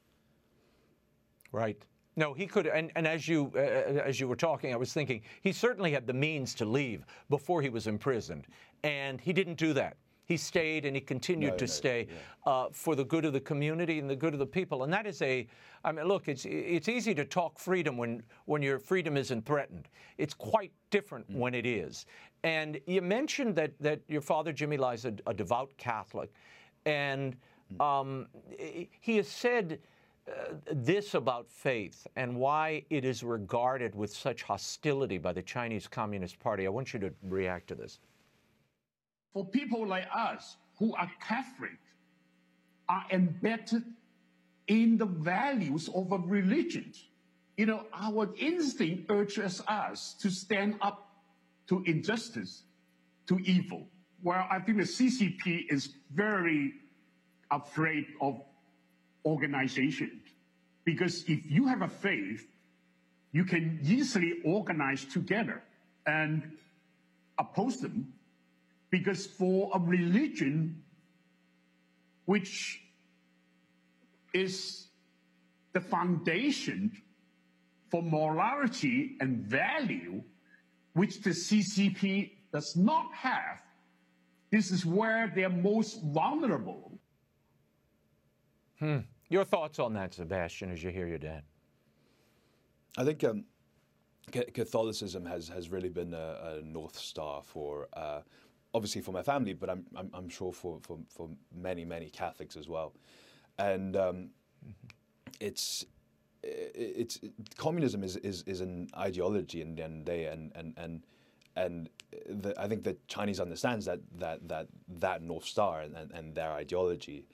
[1.51, 1.81] Right.
[2.17, 5.21] No, he could, and, and as you uh, as you were talking, I was thinking
[5.41, 8.47] he certainly had the means to leave before he was imprisoned,
[8.83, 9.95] and he didn't do that.
[10.25, 12.51] He stayed and he continued No, to no, stay yeah.
[12.51, 14.83] uh, for the good of the community and the good of the people.
[14.83, 15.45] And that is a,
[15.83, 19.89] I mean, look, it's it's easy to talk freedom when when your freedom isn't threatened.
[20.17, 21.35] It's quite different Mm.
[21.37, 22.05] when it is.
[22.43, 26.31] And you mentioned that that your father Jimmy Lai is a, a devout Catholic,
[26.85, 27.35] and
[27.71, 27.81] Mm.
[27.81, 28.27] um,
[28.99, 29.79] he has said
[30.27, 35.87] uh, this about faith and why it is regarded with such hostility by the Chinese
[35.87, 36.65] Communist Party.
[36.65, 37.99] I want you to react to this.
[39.33, 41.77] For people like us who are Catholic,
[42.89, 43.83] are embedded
[44.67, 46.91] in the values of a religion.
[47.55, 51.10] You know, our instinct urges us to stand up
[51.71, 52.63] to injustice,
[53.25, 53.87] to evil.
[54.21, 56.73] Well, I think the CCP is very
[57.49, 58.41] afraid of
[59.25, 60.19] organization
[60.83, 62.45] because if you have a faith,
[63.31, 65.63] you can easily organize together
[66.05, 66.57] and
[67.39, 68.15] oppose them
[68.89, 70.83] because for a religion
[72.25, 72.81] which
[74.33, 74.87] is
[75.71, 76.91] the foundation
[77.89, 80.21] for morality and value,
[80.93, 83.59] which the CCP does not have,
[84.51, 86.91] this is where they're most vulnerable.
[89.29, 91.43] Your thoughts on that, Sebastian, as you hear your dad?
[92.97, 93.45] I think um,
[94.31, 98.21] Catholicism has, has really been a, a north star for uh,
[98.73, 102.57] obviously for my family, but I'm, I'm, I'm sure for, for, for many many Catholics
[102.57, 102.93] as well,
[103.59, 104.29] and um,
[105.39, 106.00] it's i-
[106.43, 107.19] it's
[107.57, 111.03] communism is, is, is an ideology in the day, and and and
[111.55, 111.89] and
[112.29, 116.35] the, I think the Chinese understands that that that that north star and, and, and
[116.35, 117.25] their ideology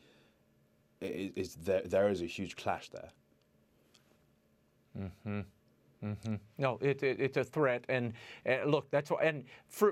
[1.01, 3.11] is, is there there is a huge clash there.
[6.57, 8.13] No, it, it, it's a threat, and
[8.47, 9.23] uh, look, that's why.
[9.23, 9.45] And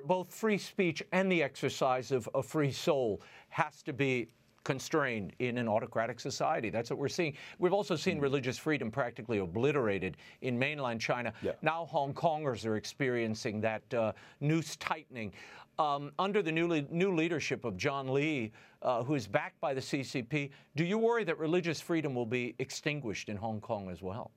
[0.06, 4.28] both free speech and the exercise of a free soul has to be
[4.66, 6.70] constrained in an autocratic society.
[6.70, 7.36] That's what we're seeing.
[7.60, 11.32] We've also seen religious freedom practically obliterated in mainland China.
[11.42, 11.54] Yeah.
[11.62, 15.32] Now Hong Kongers are experiencing that uh, noose tightening.
[15.78, 18.52] Um, under the new, le- new leadership of John Lee,
[18.82, 22.56] uh, who is backed by the CCP, do you worry that religious freedom will be
[22.60, 24.32] extinguished in Hong Kong as well?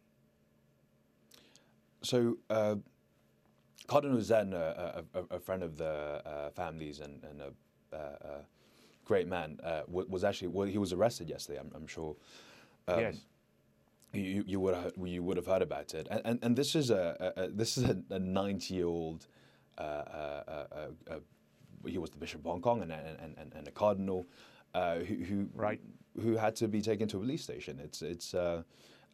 [2.03, 2.77] So, uh,
[3.87, 7.99] Cardinal Zen, a, a, a- a friend of the uh, families and, and a, uh,
[7.99, 8.39] uh,
[9.09, 11.59] great man, uh, was actually well, he was arrested yesterday.
[11.59, 12.15] I'm, I'm sure.
[12.87, 13.17] um, yes.
[14.15, 16.89] You, you would have, you would have heard about it, and, and, and this is
[16.91, 17.05] a,
[17.37, 19.27] a, a this is a 90 year old.
[19.77, 20.77] Uh, uh, uh,
[21.11, 21.19] uh,
[21.87, 24.27] he was the Bishop of Hong Kong and, and, and, and a cardinal
[24.75, 25.81] uh, who, who Right.
[26.23, 27.79] who had to be taken to a police station.
[27.85, 28.33] It's it's.
[28.35, 28.63] Uh,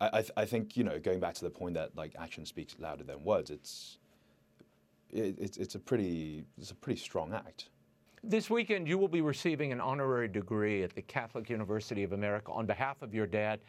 [0.00, 2.46] I, I th- I think you know going back to the point that like action
[2.46, 3.50] speaks louder than words.
[3.50, 3.98] It's
[5.10, 7.68] it, it's it's a pretty it's a pretty strong act.
[8.26, 12.50] This weekend, you will be receiving an honorary degree at the Catholic University of America
[12.52, 13.60] on behalf of your dad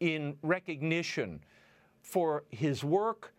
[0.00, 1.40] in recognition
[2.00, 3.34] for his work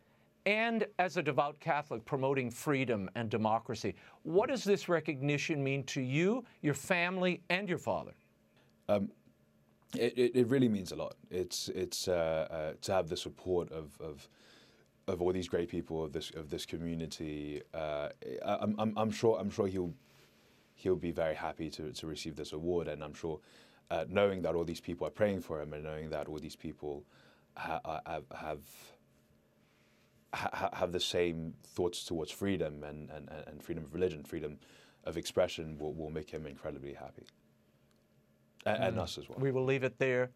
[0.45, 3.95] and as a devout Catholic promoting freedom and democracy.
[4.21, 8.13] What does this recognition mean to you, your family, and your father?
[9.97, 11.15] It, it, it really means a lot.
[11.31, 14.29] It's it's uh, uh, to have the support of, of
[15.07, 17.63] of all these great people of this of this community.
[17.73, 18.09] Uh,
[18.45, 19.93] I, I'm, I'm I'm sure I'm sure he'll
[20.79, 23.39] he'll be very happy to, to receive this award, and I'm sure
[23.91, 26.55] uh, knowing that all these people are praying for him, and knowing that all these
[26.55, 27.03] people
[27.57, 28.61] ha- ha- have have
[30.33, 34.57] ha- have the same thoughts towards freedom and, and, and freedom of religion, freedom
[35.03, 37.25] of expression, will, will make him incredibly happy,
[38.65, 39.39] A- and, us as well.
[39.39, 40.29] We will leave it there.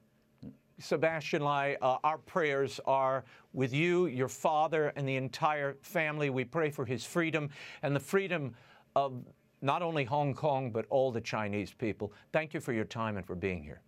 [0.79, 6.29] Sebastian Lai, uh, our prayers are with you, your father, and the entire family.
[6.31, 7.49] We pray for his freedom
[7.83, 8.55] and the freedom
[8.95, 9.23] of
[9.63, 12.13] not only Hong Kong, but all the Chinese people.
[12.33, 13.81] Thank you for your time and for being here.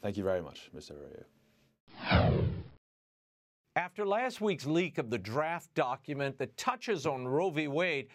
[0.00, 0.92] Thank you very much, Mr.
[0.92, 2.42] Arroyo.
[3.76, 7.68] After last week's leak of the draft document that touches on Roe v.
[7.68, 8.08] Wade,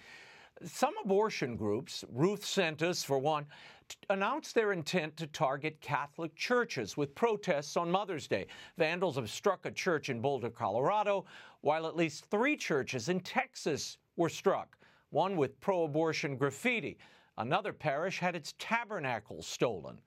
[0.65, 3.45] some abortion groups, Ruth sent us for one,
[3.87, 8.47] t- announced their intent to target Catholic churches with protests on Mother's Day.
[8.77, 11.25] Vandals have struck a church in Boulder, Colorado,
[11.61, 14.76] while at least three churches in Texas were struck,
[15.09, 16.97] one with pro abortion graffiti.
[17.37, 19.99] Another parish had its tabernacle stolen.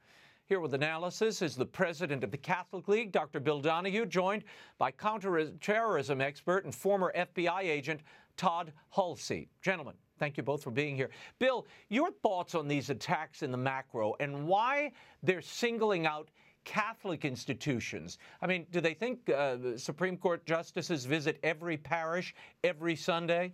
[0.47, 3.39] Here with analysis is the president of the Catholic League, Dr.
[3.39, 4.43] Bill Donohue, joined
[4.79, 8.01] by counterterrorism expert and former FBI agent
[8.37, 9.47] Todd Hulsey.
[9.63, 11.11] Gentlemen, thank you both for being here.
[11.39, 14.91] Bill, your thoughts on these attacks in the macro and why
[15.23, 16.31] they're singling out
[16.65, 18.19] Catholic institutions.
[18.43, 22.35] I mean, do they think uh, Supreme Court justices visit every parish
[22.65, 23.53] every Sunday?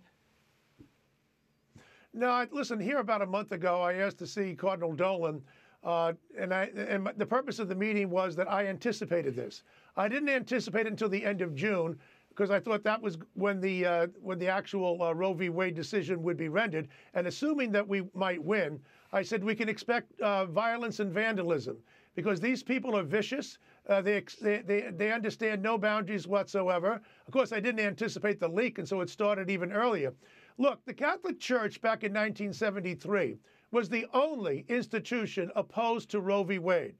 [2.13, 5.41] No, listen, here about a month ago, I asked to see Cardinal Dolan,
[5.83, 9.63] uh, and, I, and the purpose of the meeting was that I anticipated this.
[9.95, 13.59] I didn't anticipate it until the end of June because I thought that was when
[13.59, 15.49] the uh, when the actual uh, Roe v.
[15.49, 16.87] Wade decision would be rendered.
[17.15, 18.79] And assuming that we might win,
[19.11, 21.77] I said we can expect uh, violence and vandalism
[22.15, 23.57] because these people are vicious.
[23.87, 27.01] Uh, they, they, they understand no boundaries whatsoever.
[27.25, 30.13] Of course, I didn't anticipate the leak, and so it started even earlier.
[30.59, 33.37] Look, the Catholic Church back in 1973
[33.71, 36.57] was the only institution opposed to Roe v.
[36.57, 36.95] Wade.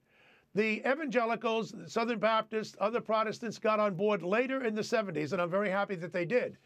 [0.54, 5.50] The evangelicals, Southern Baptists, other Protestants got on board later in the 70s, and I'm
[5.50, 6.58] very happy that they did.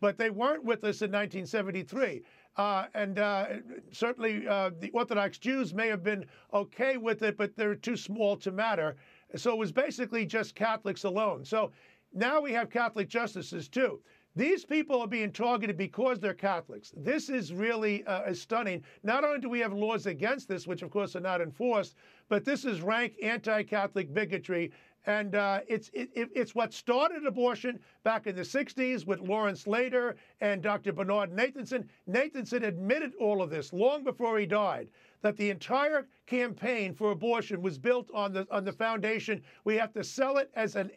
[0.00, 2.22] But they weren't with us in 1973.
[2.56, 3.46] Uh, and uh,
[3.92, 8.36] certainly uh, the Orthodox Jews may have been okay with it, but they're too small
[8.38, 8.96] to matter.
[9.36, 11.44] So it was basically just Catholics alone.
[11.44, 11.72] So
[12.12, 14.00] now we have Catholic justices too.
[14.38, 16.92] These people are being targeted because they're Catholics.
[16.96, 18.84] This is really uh, stunning.
[19.02, 21.96] Not only do we have laws against this, which of course are not enforced,
[22.28, 24.70] but this is rank anti Catholic bigotry
[25.06, 30.16] and uh, it's, it, it's what started abortion back in the 60s with Lawrence Lader
[30.42, 30.92] and Dr.
[30.92, 31.86] Bernard Nathanson.
[32.08, 34.88] Nathanson admitted all of this long before he died,
[35.22, 39.92] that the entire campaign for abortion was built on the, on the foundation we have
[39.92, 40.90] to sell it as, an,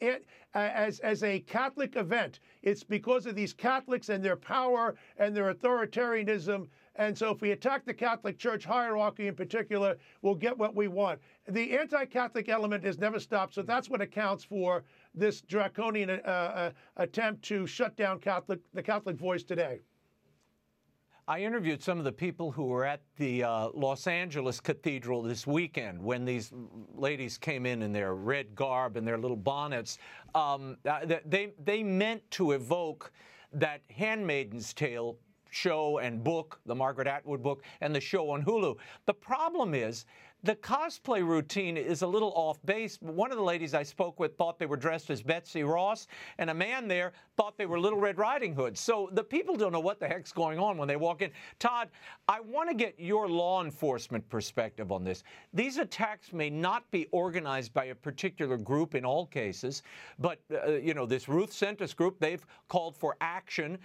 [0.54, 2.40] as, as a Catholic event.
[2.62, 7.52] It's because of these Catholics and their power and their authoritarianism and so, if we
[7.52, 11.20] attack the Catholic Church hierarchy in particular, we'll get what we want.
[11.48, 14.84] The anti Catholic element has never stopped, so that's what accounts for
[15.16, 19.80] this draconian uh, uh, attempt to shut down Catholic, the Catholic voice today.
[21.28, 25.46] I interviewed some of the people who were at the uh, Los Angeles Cathedral this
[25.46, 26.52] weekend when these
[26.96, 30.00] ladies came in in their red garb and their little bonnets.
[30.34, 33.12] Um, uh, they, they meant to evoke
[33.54, 35.18] that Handmaid's Tale
[35.52, 38.78] show and book, the Margaret Atwood book, and the show on Hulu.
[39.06, 40.06] The problem is
[40.44, 42.98] the cosplay routine is a little off base.
[43.02, 46.50] One of the ladies I spoke with thought they were dressed as Betsy Ross, and
[46.50, 48.78] a man there thought they were Little Red Riding Hood.
[48.78, 51.32] So the people don't know what the heck's going on when they walk in.
[51.60, 51.90] Todd,
[52.28, 55.24] I want to get your law enforcement perspective on this.
[55.54, 59.84] These attacks may not be organized by a particular group in all cases,
[60.20, 63.78] but, uh, you know, this Ruth Sent Us group, they've called for action.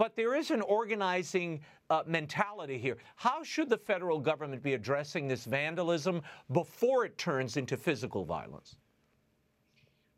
[0.00, 1.60] But there is an organizing
[1.90, 2.96] uh, mentality here.
[3.16, 8.76] How should the federal government be addressing this vandalism before it turns into physical violence?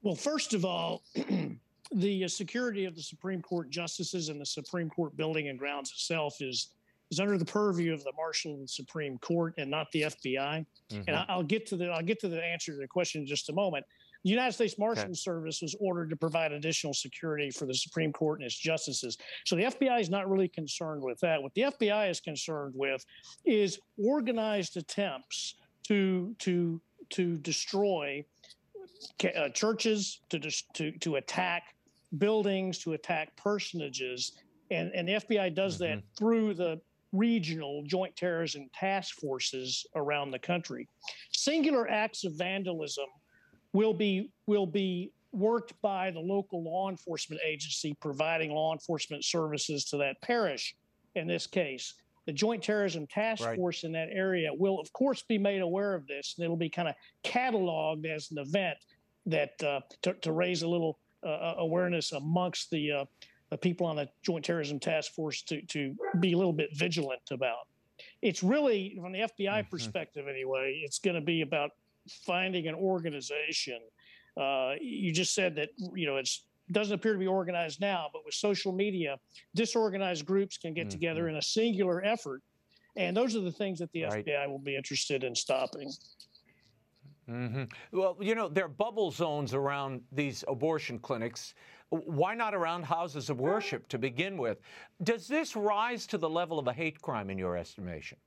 [0.02, 1.02] Well, first of all,
[1.92, 6.36] the security of the Supreme Court justices and the Supreme Court building and grounds itself
[6.38, 6.68] is
[7.10, 10.64] is under the purview of the Marshal of the Supreme Court and not the FBI.
[10.92, 11.02] Mm-hmm.
[11.08, 13.48] And I'll get to the I'll get to the answer to the question in just
[13.48, 13.84] a moment.
[14.24, 15.14] The United States Marshal okay.
[15.14, 19.18] Service was ordered to provide additional security for the Supreme Court and its justices.
[19.44, 21.42] So the FBI is not really concerned with that.
[21.42, 23.04] What the FBI is concerned with
[23.44, 25.56] is organized attempts
[25.88, 26.80] to to
[27.10, 28.24] to destroy
[29.36, 30.38] uh, churches, to,
[30.74, 31.74] to to attack
[32.18, 34.32] buildings, to attack personages,
[34.70, 35.96] and and the FBI does mm-hmm.
[35.96, 36.80] that through the
[37.12, 40.88] regional joint terrorism task forces around the country.
[41.32, 43.04] Singular acts of vandalism
[43.72, 49.84] will be will be worked by the local law enforcement agency providing law enforcement services
[49.86, 50.74] to that parish
[51.14, 51.94] in this case
[52.26, 53.56] the joint terrorism task right.
[53.56, 56.68] force in that area will of course be made aware of this and it'll be
[56.68, 58.76] kind of cataloged as an event
[59.26, 63.04] that uh, to, to, raise a little uh, uh, awareness amongst the, uh,
[63.50, 67.20] the people on the joint terrorism task force to, to be a little bit vigilant
[67.30, 67.68] about
[68.20, 69.70] it's really from the fbi mm-hmm.
[69.70, 71.70] perspective anyway it's going to be about
[72.08, 73.78] finding an organization.
[74.40, 78.24] Uh, you just said that you know it's doesn't appear to be organized now, but
[78.24, 79.18] with social media,
[79.54, 80.90] disorganized groups can get mm-hmm.
[80.90, 82.42] together in a singular effort,
[82.96, 84.24] and those are the things that the right.
[84.24, 85.90] FBI will be interested in stopping.
[87.28, 87.64] Mm-hmm.
[87.92, 91.54] Well, you know, there are bubble zones around these abortion clinics.
[91.90, 94.58] Why not around houses of worship to begin with?
[95.02, 98.18] Does this rise to the level of a hate crime in your estimation?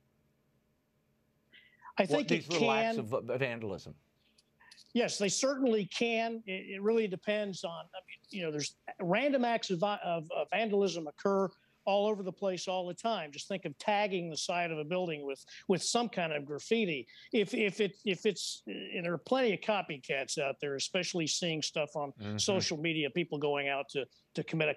[1.98, 3.94] I think these it little can, acts of vandalism.
[4.92, 6.42] Yes, they certainly can.
[6.46, 7.70] It, it, really depends on.
[7.70, 11.50] I mean, you know, there's random acts of, of, of vandalism occur
[11.86, 13.30] all over the place all the time.
[13.30, 17.06] Just think of tagging the side of a building with with some kind of graffiti.
[17.32, 21.62] If if it if it's and there are plenty of copycats out there, especially seeing
[21.62, 22.38] stuff on mm-hmm.
[22.38, 24.74] social media, people going out to to commit a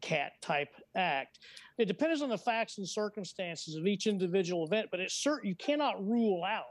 [0.00, 1.38] copycat type act.
[1.78, 5.56] It depends on the facts and circumstances of each individual event, but it's certain you
[5.56, 6.64] cannot rule out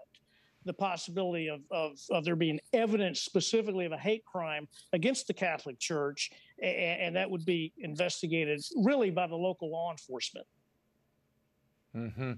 [0.65, 5.34] the possibility of, of, of, there being evidence specifically of a hate crime against the
[5.34, 10.45] Catholic Church, and, and that would be investigated really by the local law enforcement.
[11.96, 12.34] Mm-hmm.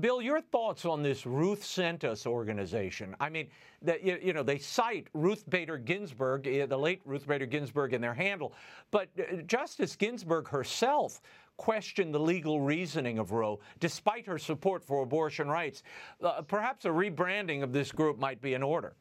[0.00, 3.14] Bill, your thoughts on this Ruth Sent Us organization?
[3.20, 3.48] I mean,
[3.82, 7.92] that you, you, know they cite Ruth Bader Ginsburg, eh, the late Ruth Bader Ginsburg,
[7.92, 8.52] in their handle,
[8.90, 11.20] but uh, Justice Ginsburg herself
[11.56, 15.84] questioned the legal reasoning of Roe, despite her support for abortion rights.
[16.20, 18.96] Uh, perhaps a rebranding of this group might be in order.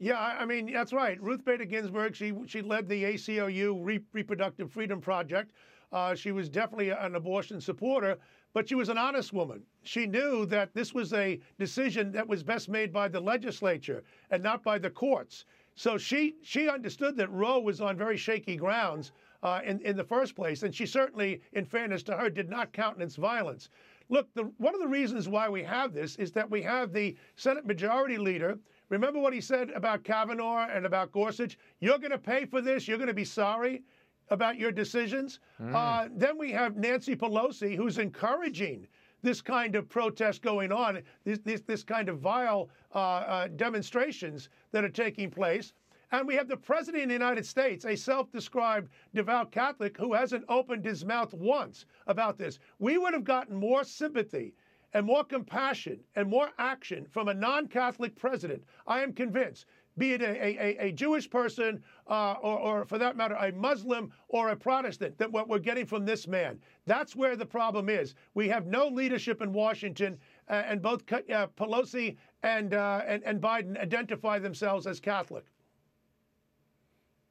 [0.00, 1.22] Yeah, I mean that's right.
[1.22, 5.52] Ruth Bader Ginsburg, she she led the ACLU Re- Reproductive Freedom Project.
[5.92, 8.16] Uh, she was definitely an abortion supporter,
[8.52, 9.62] but she was an honest woman.
[9.82, 14.42] She knew that this was a decision that was best made by the legislature and
[14.42, 15.44] not by the courts.
[15.74, 19.12] So she she understood that Roe was on very shaky grounds
[19.42, 20.62] uh, in, in the first place.
[20.62, 23.68] And she certainly, in fairness to her, did not countenance violence.
[24.08, 27.16] Look, the, one of the reasons why we have this is that we have the
[27.36, 28.58] Senate Majority Leader.
[28.88, 31.56] Remember what he said about Kavanaugh and about Gorsuch?
[31.78, 32.88] You're going to pay for this.
[32.88, 33.82] You're going to be sorry
[34.30, 35.40] about your decisions.
[35.60, 35.74] Mm.
[35.74, 38.86] Uh, then we have Nancy Pelosi, who's encouraging
[39.22, 44.48] this kind of protest going on, this, this, this kind of vile uh, uh, demonstrations
[44.72, 45.74] that are taking place.
[46.12, 50.12] And we have the President of the United States, a self described devout Catholic, who
[50.12, 52.58] hasn't opened his mouth once about this.
[52.78, 54.54] We would have gotten more sympathy
[54.92, 59.66] and more compassion and more action from a non Catholic president, I am convinced,
[59.98, 64.12] be it a, a, a Jewish person uh, or, or, for that matter, a Muslim
[64.28, 66.58] or a Protestant, than what we're getting from this man.
[66.86, 68.14] That's where the problem is.
[68.34, 70.18] We have no leadership in Washington,
[70.48, 75.44] uh, and both uh, Pelosi and, uh, and, and Biden identify themselves as Catholic.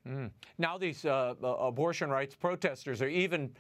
[0.07, 0.31] Mm.
[0.57, 3.51] Now these uh, abortion rights protesters are even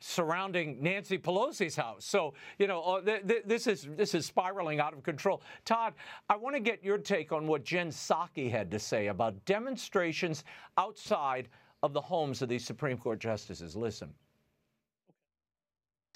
[0.00, 2.04] surrounding Nancy Pelosi's house.
[2.04, 5.42] So you know uh, th- th- this is this is spiraling out of control.
[5.64, 5.94] Todd,
[6.28, 10.44] I want to get your take on what Jen Psaki had to say about demonstrations
[10.76, 11.48] outside
[11.82, 13.76] of the homes of these Supreme Court justices.
[13.76, 14.12] Listen.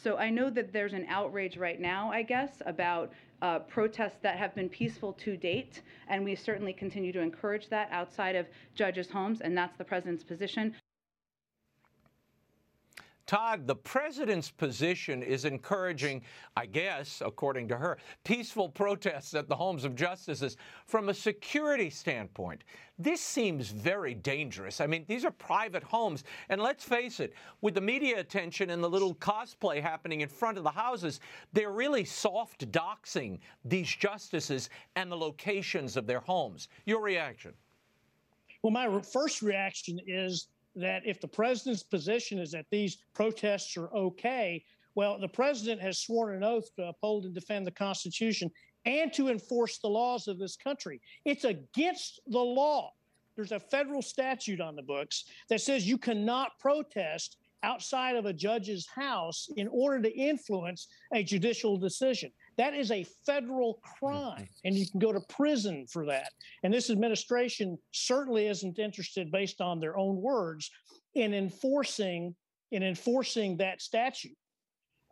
[0.02, 4.36] So I know that there's an outrage right now, I guess, about uh, protests that
[4.36, 9.08] have been peaceful to date, and we certainly continue to encourage that outside of judges'
[9.08, 10.74] homes, and that's the president's position.
[13.26, 16.22] Todd, the president's position is encouraging,
[16.56, 20.56] I guess, according to her, peaceful protests at the homes of justices
[20.86, 22.64] from a security standpoint.
[22.98, 24.80] This seems very dangerous.
[24.80, 26.24] I mean, these are private homes.
[26.48, 30.58] And let's face it, with the media attention and the little cosplay happening in front
[30.58, 31.20] of the houses,
[31.52, 36.68] they're really soft doxing these justices and the locations of their homes.
[36.86, 37.52] Your reaction?
[38.62, 43.92] Well, my first reaction is that if the president's position is that these protests are
[43.94, 44.64] okay,
[44.94, 48.50] well, the president has sworn an oath to uphold and defend the Constitution
[48.84, 51.00] and to enforce the laws of this country.
[51.24, 52.92] It's against the law.
[53.36, 58.32] There's a federal statute on the books that says you cannot protest outside of a
[58.32, 62.30] judge's house in order to influence a judicial decision.
[62.58, 66.28] That is a federal crime, and you can go to prison for that.
[66.62, 70.70] And this administration certainly isn't interested, based on their own words,
[71.14, 72.34] in enforcing
[72.72, 74.36] in enforcing that statute.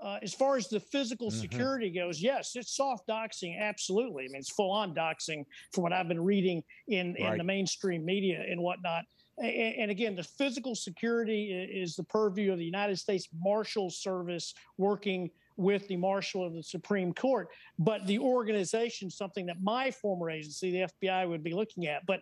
[0.03, 1.41] Uh, as far as the physical mm-hmm.
[1.41, 4.25] security goes, yes, it's soft doxing, absolutely.
[4.25, 7.33] I mean, it's full on doxing from what I've been reading in, right.
[7.33, 9.05] in the mainstream media and whatnot.
[9.37, 14.55] And, and, again, the physical security is the purview of the United States Marshal Service
[14.79, 15.31] working
[15.61, 17.49] with the marshal of the Supreme Court.
[17.79, 22.07] But the organization, something that my former agency, the FBI, would be looking at.
[22.07, 22.21] But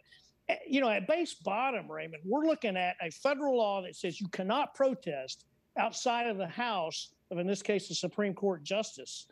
[0.48, 4.20] eh, you know, at base bottom, Raymond, we're looking at a federal law that says
[4.20, 5.44] you cannot protest
[5.78, 9.26] outside of the House of, in this case, the Supreme Court justice.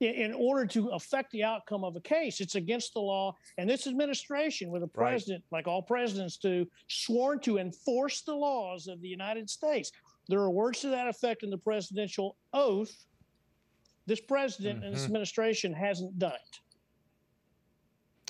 [0.00, 3.36] In, order to affect the outcome of a case, it's against the law.
[3.56, 5.58] And this administration, with a president, right.
[5.58, 9.92] like all presidents do, sworn to enforce the laws of the United States.
[10.26, 13.06] There are words to that effect in the presidential oath
[14.06, 14.86] this president mm-hmm.
[14.86, 15.10] and this mm-hmm.
[15.10, 16.60] administration hasn't done it.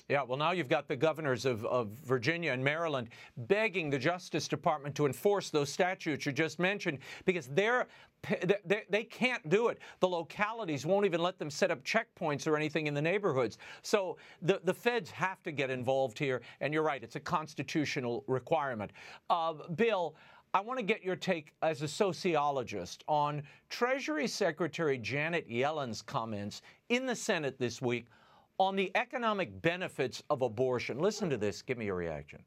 [0.09, 3.07] Yeah, well, now you've got the governors of, of Virginia and Maryland
[3.37, 7.87] begging the Justice Department to enforce those statutes you just mentioned because they're
[8.65, 9.79] they, they, can't do it.
[9.99, 13.57] The localities won't even let them set up checkpoints or anything in the neighborhoods.
[13.81, 16.41] So the, the feds have to get involved here.
[16.61, 18.91] And you're right, it's a constitutional requirement.
[19.29, 20.15] Uh, Bill,
[20.55, 26.61] I want to get your take as a sociologist on Treasury Secretary Janet Yellen's comments
[26.89, 28.05] in the Senate this week
[28.59, 30.99] on the economic benefits of abortion.
[30.99, 31.63] Listen to this.
[31.63, 32.39] Give me your reaction.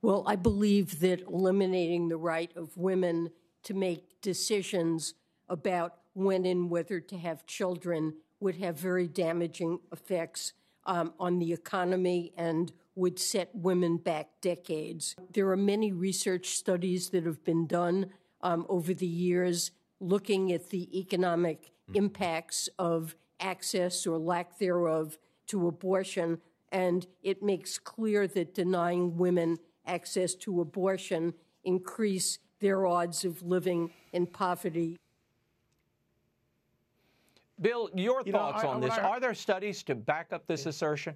[0.00, 3.30] Well, I believe that eliminating the right of women
[3.64, 5.12] to make decisions
[5.50, 10.54] about when and whether to have children would have very damaging effects
[10.86, 15.16] um, on the economy and would set women back decades.
[15.32, 18.06] There are many research studies that have been done
[18.40, 21.96] um, over the years looking at the economic mm.
[21.96, 26.38] impacts of access or lack thereof to abortion,
[26.70, 31.34] and it makes clear that denying women access to abortion
[31.64, 34.98] increase their odds of living in poverty.
[37.60, 38.92] Bill, your you thoughts know, I, on this?
[38.92, 41.14] I, Are there studies to back up this assertion?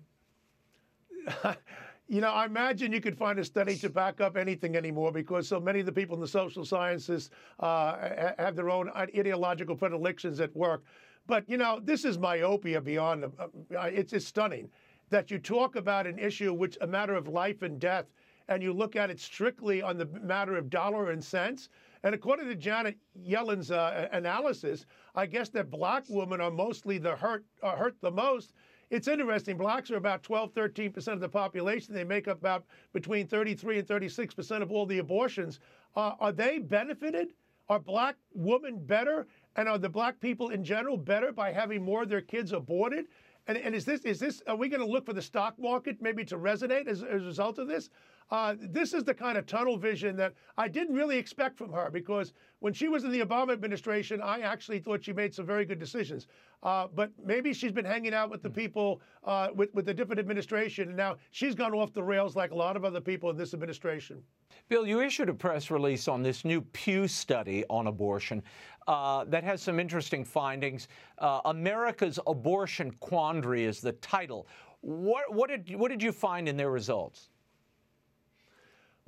[2.08, 5.48] you know, I imagine you could find a study to back up anything anymore because
[5.48, 10.40] so many of the people in the social sciences uh, have their own ideological predilections
[10.40, 10.84] at work.
[11.26, 13.48] But, you know, this is myopia beyond, uh,
[13.84, 14.70] it's, it's stunning
[15.10, 18.06] that you talk about an issue which is a matter of life and death
[18.48, 21.68] and you look at it strictly on the matter of dollar and cents.
[22.02, 27.14] And according to Janet Yellen's uh, analysis, I guess that black women are mostly the
[27.14, 28.54] hurt, are hurt the most
[28.90, 29.56] it's interesting.
[29.56, 31.94] Blacks are about 12, 13% of the population.
[31.94, 35.60] They make up about between 33 and 36% of all the abortions.
[35.94, 37.34] Uh, are they benefited?
[37.68, 39.26] Are black women better?
[39.56, 43.06] And are the black people in general better by having more of their kids aborted?
[43.46, 46.00] And, and is this is this are we going to look for the stock market
[46.00, 47.90] maybe to resonate as, as a result of this?
[48.30, 51.90] Uh, this is the kind of tunnel vision that I didn't really expect from her
[51.90, 55.64] because when she was in the Obama administration, I actually thought she made some very
[55.64, 56.26] good decisions.
[56.62, 60.18] Uh, but maybe she's been hanging out with the people uh, with, with a different
[60.18, 63.36] administration, and now she's gone off the rails like a lot of other people in
[63.36, 64.22] this administration.
[64.68, 68.42] Bill, you issued a press release on this new Pew study on abortion
[68.88, 70.88] uh, that has some interesting findings.
[71.18, 74.48] Uh, America's Abortion Quandary is the title.
[74.80, 77.30] What, what, did, what did you find in their results?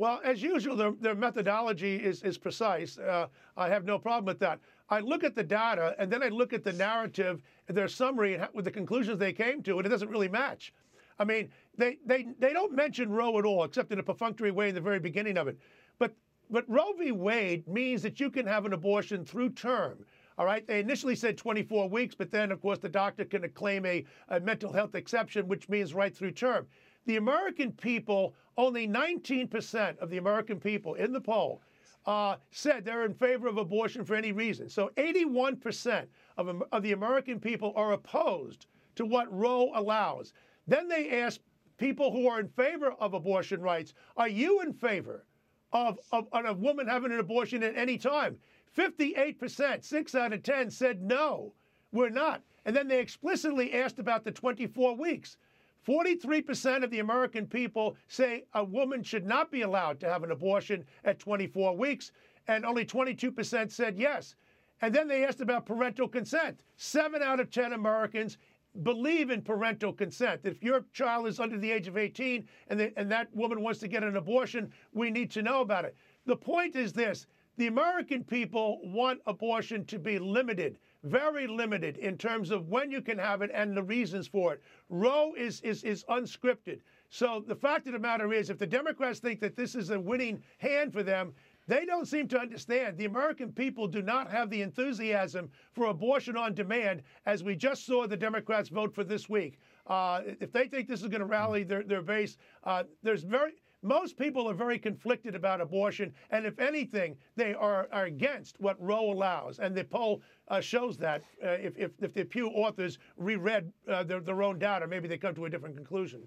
[0.01, 2.97] Well, as usual, their, their methodology is, is precise.
[2.97, 3.27] Uh,
[3.59, 4.59] I have no problem with that.
[4.89, 8.49] I look at the data and then I look at the narrative, their summary, and
[8.55, 10.73] with the conclusions they came to, and it doesn't really match.
[11.19, 14.71] I mean, they, they, they don't mention Roe at all, except in a perfunctory way
[14.71, 15.59] in the very beginning of it.
[15.99, 16.15] But,
[16.49, 17.13] but Roe v.
[17.13, 20.07] Wade means that you can have an abortion through term.
[20.39, 20.67] All right.
[20.67, 24.41] They initially said 24 weeks, but then, of course, the doctor can claim a, a
[24.41, 26.67] mental health exception, which means right through term.
[27.07, 31.63] The American people, only 19% of the American people in the poll
[32.07, 34.69] uh, said they're in favor of abortion for any reason.
[34.69, 40.33] So 81% of, of the American people are opposed to what Roe allows.
[40.67, 41.41] Then they asked
[41.79, 45.25] people who are in favor of abortion rights, are you in favor
[45.73, 48.39] of, of, of a woman having an abortion at any time?
[48.77, 51.55] 58%, six out of 10 said no,
[51.93, 52.43] we're not.
[52.65, 55.39] And then they explicitly asked about the 24 weeks.
[55.87, 60.31] 43% of the American people say a woman should not be allowed to have an
[60.31, 62.13] abortion at 24 weeks,
[62.49, 64.37] and only 22% said yes.
[64.83, 66.63] And then they asked about parental consent.
[66.77, 68.39] Seven out of 10 Americans
[68.83, 70.43] believe in parental consent.
[70.45, 73.81] If your child is under the age of 18 and, the, and that woman wants
[73.81, 75.97] to get an abortion, we need to know about it.
[76.27, 77.27] The point is this
[77.57, 83.01] the American people want abortion to be limited very limited in terms of when you
[83.01, 84.63] can have it and the reasons for it.
[84.89, 86.81] Roe is, is, is unscripted.
[87.09, 89.99] So the fact of the matter is, if the Democrats think that this is a
[89.99, 91.33] winning hand for them,
[91.67, 92.99] they don't seem to understand.
[92.99, 97.87] The American people do not have the enthusiasm for abortion on demand, as we just
[97.87, 99.61] saw the Democrats vote for this week.
[99.87, 103.60] Uh, if they think this is going to rally their, their base, uh, there's very
[103.83, 108.81] most people are very conflicted about abortion, and if anything, they are, are against what
[108.81, 109.59] Roe allows.
[109.59, 111.23] And the poll uh, shows that.
[111.43, 115.19] Uh, if, if, if, the Pew authors reread uh, their, their own data, maybe they
[115.19, 116.21] come to a different conclusion.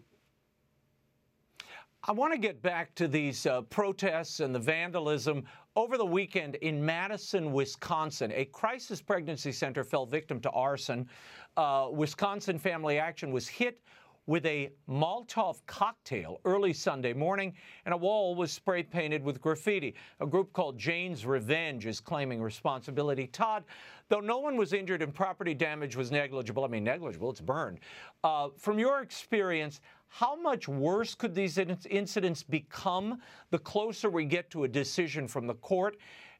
[2.06, 5.46] I want to get back to these uh, protests and the vandalism.
[5.78, 11.08] Over the weekend in Madison, Wisconsin, a crisis pregnancy center fell victim to arson.
[11.56, 13.80] Uh, Wisconsin Family Action was hit
[14.26, 17.54] with a Molotov cocktail early Sunday morning,
[17.86, 19.96] and a wall was spray painted with graffiti.
[20.20, 23.28] A group called Jane's Revenge is claiming responsibility.
[23.28, 23.64] Todd,
[24.10, 27.80] though no one was injured and property damage was negligible, I mean, negligible, it's burned.
[28.24, 33.20] Uh, from your experience, how much worse could these incidents become
[33.50, 35.98] the closer we get to a decision from the court?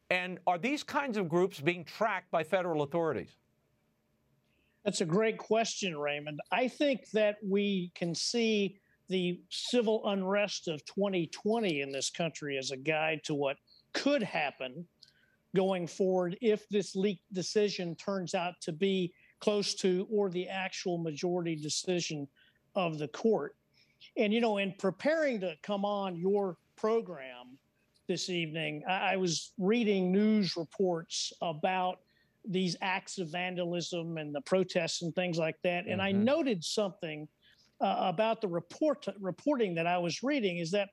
[0.10, 3.36] And are these kinds of groups being tracked by federal authorities?
[4.84, 6.42] That's a great question, Raymond.
[6.52, 8.80] I think that we can see
[9.10, 13.58] the civil unrest of 2020 in this country as a guide to what
[13.94, 14.86] could happen
[15.56, 20.98] going forward if this leaked decision turns out to be close to or the actual
[20.98, 22.28] majority decision
[22.76, 23.56] of the court.
[24.18, 27.58] And, you know, in preparing to come on your program
[28.08, 32.00] this evening, I, was reading news reports about
[32.46, 35.86] these acts of vandalism and the protests and things like that.
[35.86, 36.02] And mm-hmm.
[36.02, 37.28] I noted something
[37.82, 40.90] uh, about the report reporting that I was reading is that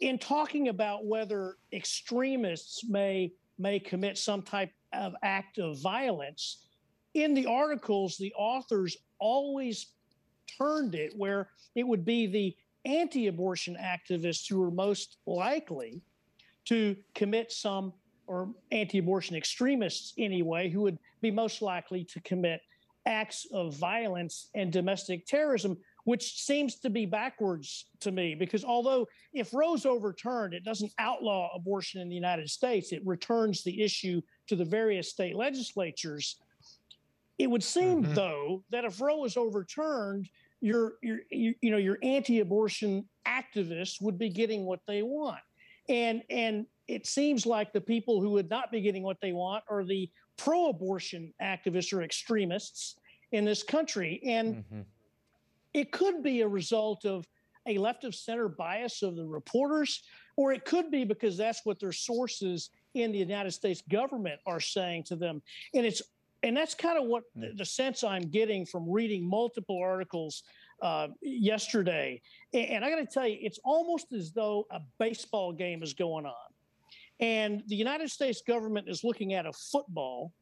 [0.00, 6.66] in talking about whether extremists may may commit some type of act of violence,
[7.14, 9.92] in the articles, the authors always
[10.58, 16.02] turned it where it would be the anti-abortion activists who are most likely
[16.66, 17.92] to commit some
[18.26, 22.60] or anti-abortion extremists anyway who would be most likely to commit
[23.06, 29.08] acts of violence and domestic terrorism which seems to be backwards to me because although
[29.32, 34.22] if Roe's overturned, it doesn't outlaw abortion in the United States, it returns the issue
[34.46, 36.36] to the various state legislatures.
[37.38, 38.14] It would seem, mm-hmm.
[38.14, 40.28] though, that if Roe is overturned,
[40.60, 45.40] your, your, you, you know, your anti-abortion activists would be getting what they want,
[45.88, 49.64] and and it seems like the people who would not be getting what they want
[49.68, 52.96] are the pro-abortion activists or extremists
[53.32, 54.56] in this country, and.
[54.56, 54.80] Mm-hmm
[55.76, 57.28] it could be a result of
[57.66, 60.02] a left of center bias of the reporters,
[60.36, 64.60] or it could be because that's what their sources in the United States government are
[64.60, 65.42] saying to them.
[65.74, 66.00] And it's
[66.42, 70.44] and that's kind of what the, the sense I'm getting from reading multiple articles
[70.80, 72.22] uh, yesterday.
[72.54, 75.92] And, and I got to tell you, it's almost as though a baseball game is
[75.92, 76.45] going on.
[77.20, 80.32] And the United States government is looking at a football,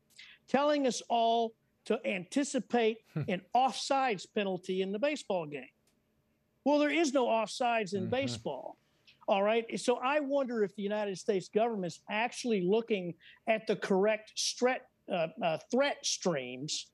[0.48, 1.54] telling us all
[1.86, 3.22] to anticipate hmm.
[3.28, 5.68] an offsides penalty in the baseball game.
[6.64, 8.10] Well, there is no offsides in mm-hmm.
[8.10, 8.78] baseball.
[9.28, 9.64] All right.
[9.78, 13.14] So I wonder if the United States government is actually looking
[13.48, 16.88] at the correct threat, uh, uh, threat streams,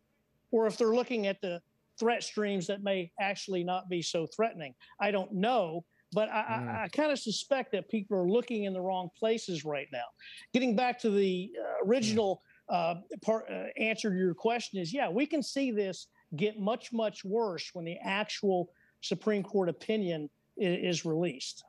[0.53, 1.61] or if they're looking at the
[1.99, 4.75] threat streams that may actually not be so threatening.
[5.01, 6.69] I don't know, but I, mm.
[6.69, 10.05] I, I kind of suspect that people are looking in the wrong places right now.
[10.53, 15.09] Getting back to the uh, original uh, part, uh, answer to your question is yeah,
[15.09, 16.07] we can see this
[16.37, 21.65] get much, much worse when the actual Supreme Court opinion is, is released.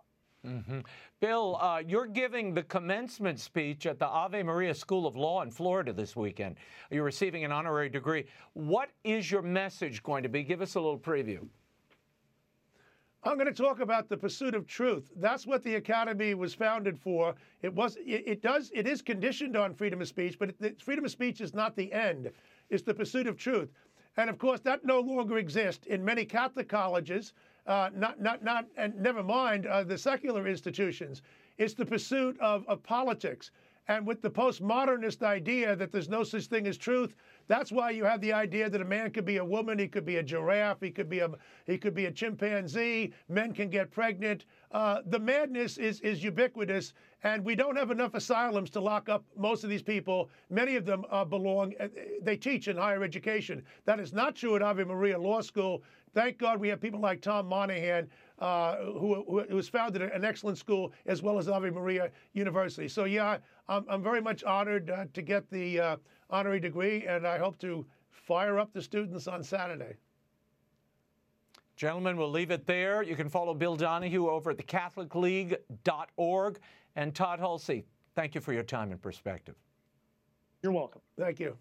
[0.45, 0.79] Mm-hmm.
[1.19, 5.51] Bill, uh, you're giving the commencement speech at the Ave Maria School of Law in
[5.51, 6.55] Florida this weekend.
[6.89, 8.25] You're receiving an honorary degree.
[8.53, 10.43] What is your message going to be?
[10.43, 11.47] Give us a little preview.
[13.23, 15.11] I'm going to talk about the pursuit of truth.
[15.15, 17.35] That's what the academy was founded for.
[17.61, 21.05] It was it, it does it is conditioned on freedom of speech, but it, freedom
[21.05, 22.31] of speech is not the end.
[22.71, 23.69] It's the pursuit of truth.
[24.17, 27.33] And of course, that no longer exists in many Catholic colleges.
[27.67, 31.21] Uh, not, not, not, and never mind uh, the secular institutions.
[31.59, 33.51] It's the pursuit of, of politics.
[33.87, 37.15] And with the postmodernist idea that there's no such thing as truth,
[37.51, 40.05] that's why you have the idea that a man could be a woman, he could
[40.05, 41.29] be a giraffe, he could be a
[41.65, 43.13] he could be a chimpanzee.
[43.27, 44.45] Men can get pregnant.
[44.71, 46.93] Uh, the madness is is ubiquitous,
[47.23, 50.29] and we don't have enough asylums to lock up most of these people.
[50.49, 51.73] Many of them uh, belong.
[51.77, 51.89] Uh,
[52.21, 53.63] they teach in higher education.
[53.83, 55.83] That is not true at Ave Maria Law School.
[56.13, 58.09] Thank God we have people like Tom Monaghan,
[58.39, 62.87] Uh, who, who was founded an excellent school as well as Ave Maria University.
[62.87, 63.37] So yeah,
[63.69, 65.97] I'm, I'm very much honored uh, to get the uh,
[66.31, 69.95] honorary degree, and I hope to fire up the students on Saturday.
[71.75, 73.03] Gentlemen, we'll leave it there.
[73.03, 76.59] You can follow Bill Donohue over at thecatholicleague.org.
[76.95, 77.83] And Todd Hulsey,
[78.15, 79.55] thank you for your time and perspective.
[80.63, 81.01] You're welcome.
[81.17, 81.57] Thank you.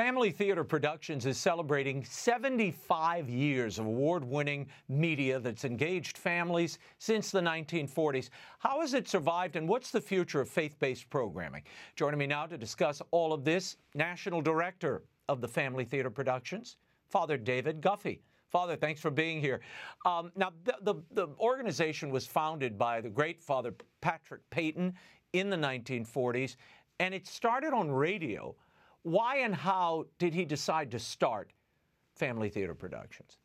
[0.00, 7.30] Family Theater Productions is celebrating 75 years of award winning media that's engaged families since
[7.30, 8.30] the 1940s.
[8.60, 11.64] How has it survived, and what's the future of faith based programming?
[11.96, 16.78] Joining me now to discuss all of this, National Director of the Family Theater Productions,
[17.10, 18.22] Father David Guffey.
[18.48, 19.60] Father, thanks for being here.
[20.06, 24.94] Um, now, the, the, the organization was founded by the great Father Patrick Peyton
[25.34, 26.56] in the 1940s,
[27.00, 28.56] and it started on radio.
[29.02, 31.52] Why and how did he decide to start
[32.16, 33.38] Family Theater Productions?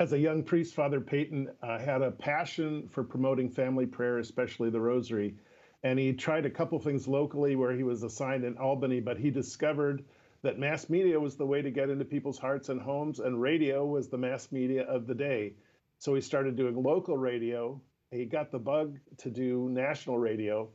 [0.00, 4.70] As a young priest, Father Peyton uh, had a passion for promoting family prayer, especially
[4.70, 5.36] the Rosary.
[5.82, 9.30] And he tried a couple things locally where he was assigned in Albany, but he
[9.30, 10.02] discovered
[10.42, 13.84] that mass media was the way to get into people's hearts and homes, and radio
[13.84, 15.52] was the mass media of the day.
[15.98, 17.80] So he started doing local radio.
[18.10, 20.70] He got the bug to do national radio,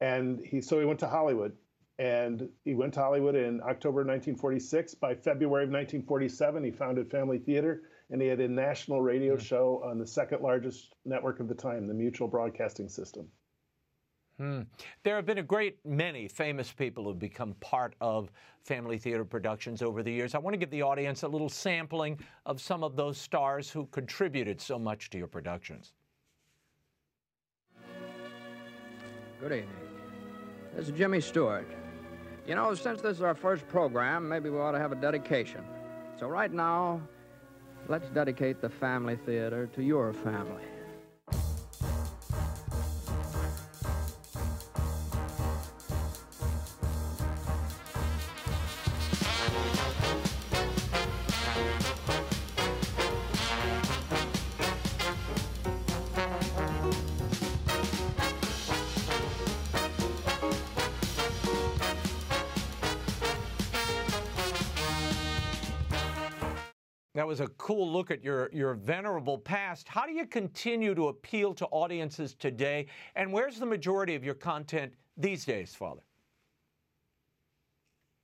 [0.00, 1.56] and he so he went to Hollywood
[2.00, 4.94] And he went to Hollywood in October 1946.
[4.94, 9.40] By February of 1947, he founded Family Theater, and he had a national radio mm.
[9.40, 13.28] show on the second largest network of the time, the Mutual Broadcasting System.
[14.38, 14.62] Hmm.
[15.02, 18.30] There have been a great many famous people who've become part of
[18.64, 20.34] family theater productions over the years.
[20.34, 23.84] I want to give the audience a little sampling of some of those stars who
[23.88, 25.92] contributed so much to your productions.
[29.42, 29.68] Good evening.
[30.74, 31.68] This is Jimmy Stewart.
[32.50, 35.64] You know, since this is our first program, maybe we ought to have a dedication.
[36.18, 37.00] So right now,
[37.86, 40.64] let's dedicate the Family Theater to your family.
[67.40, 69.88] A cool look at your, your venerable past.
[69.88, 72.86] How do you continue to appeal to audiences today?
[73.16, 76.02] And where's the majority of your content these days, Father?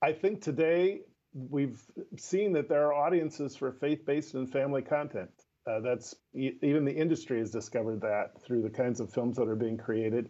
[0.02, 1.00] I think today
[1.34, 1.82] we've
[2.16, 5.30] seen that there are audiences for faith based and family content.
[5.66, 9.56] Uh, that's even the industry has discovered that through the kinds of films that are
[9.56, 10.28] being created.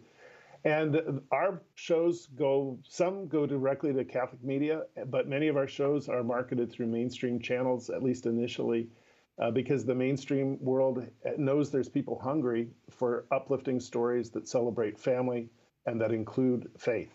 [0.67, 6.09] And our shows go, some go directly to Catholic media, but many of our shows
[6.09, 8.89] are marketed through mainstream channels, at least initially,
[9.39, 11.07] uh, because the mainstream world
[11.39, 15.49] knows there's people hungry for uplifting stories that celebrate family
[15.87, 17.13] and that include faith.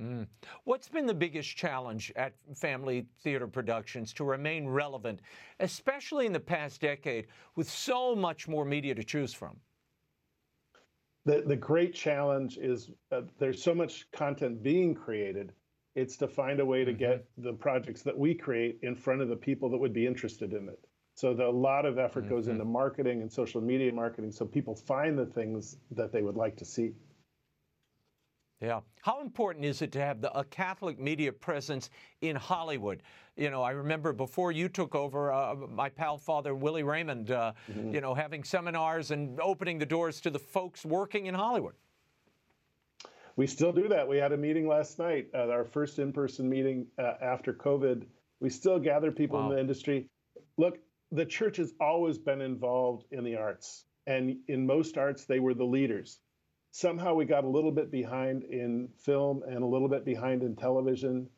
[0.00, 0.26] Mm.
[0.64, 5.20] What's been the biggest challenge at Family Theater Productions to remain relevant,
[5.60, 9.60] especially in the past decade with so much more media to choose from?
[11.24, 15.52] The, the great challenge is uh, there's so much content being created
[15.94, 16.98] it's to find a way to mm-hmm.
[17.00, 20.52] get the projects that we create in front of the people that would be interested
[20.52, 22.34] in it so the, a lot of effort mm-hmm.
[22.34, 26.36] goes into marketing and social media marketing so people find the things that they would
[26.36, 26.92] like to see
[28.62, 28.80] yeah.
[29.00, 31.90] How important is it to have the, a Catholic media presence
[32.20, 33.02] in Hollywood?
[33.36, 37.52] You know, I remember before you took over, uh, my pal Father Willie Raymond, uh,
[37.68, 37.92] mm-hmm.
[37.92, 41.74] you know, having seminars and opening the doors to the folks working in Hollywood.
[43.34, 44.06] We still do that.
[44.06, 48.04] We had a meeting last night, uh, our first in person meeting uh, after COVID.
[48.40, 49.48] We still gather people wow.
[49.48, 50.08] in the industry.
[50.56, 50.78] Look,
[51.10, 55.54] the church has always been involved in the arts, and in most arts, they were
[55.54, 56.20] the leaders
[56.72, 60.56] somehow we got a little bit behind in film and a little bit behind in
[60.56, 61.28] television.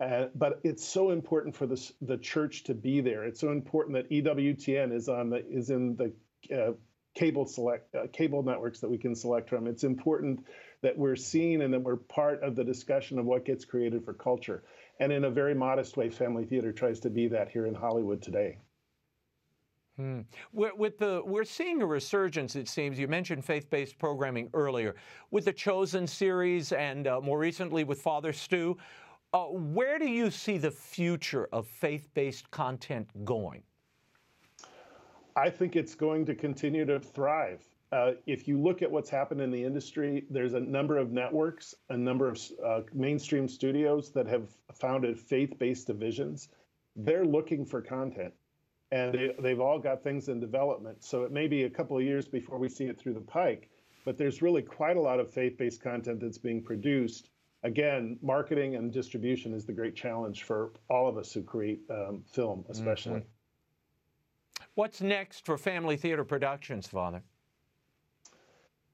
[0.00, 3.24] Uh, but it's so important for the the church to be there.
[3.24, 6.12] It's so important that EWTN is on the is in the
[6.54, 6.72] uh,
[7.14, 9.66] cable select uh, cable networks that we can select from.
[9.66, 10.44] It's important
[10.82, 14.12] that we're seen and that we're part of the discussion of what gets created for
[14.12, 14.62] culture.
[15.00, 18.22] And in a very modest way, Family Theater tries to be that here in Hollywood
[18.22, 18.58] today.
[19.96, 20.20] Hmm.
[20.52, 22.98] With the, we're seeing a resurgence, it seems.
[22.98, 24.94] You mentioned faith based programming earlier.
[25.30, 28.76] With the Chosen series and uh, more recently with Father Stu,
[29.32, 33.62] uh, where do you see the future of faith based content going?
[35.34, 37.62] I think it's going to continue to thrive.
[37.90, 41.74] Uh, if you look at what's happened in the industry, there's a number of networks,
[41.88, 46.48] a number of uh, mainstream studios that have founded faith based divisions.
[46.96, 48.34] They're looking for content
[48.92, 51.02] and they, they've all got things in development.
[51.04, 53.68] So it may be a couple of years before we see it through the pike,
[54.04, 57.30] but there's really quite a lot of faith based content that's being produced.
[57.62, 62.22] Again, marketing and distribution is the great challenge for all of us who create um,
[62.30, 63.20] film, especially.
[63.20, 64.62] Mm-hmm.
[64.74, 67.22] What's next for Family Theater Productions, Father?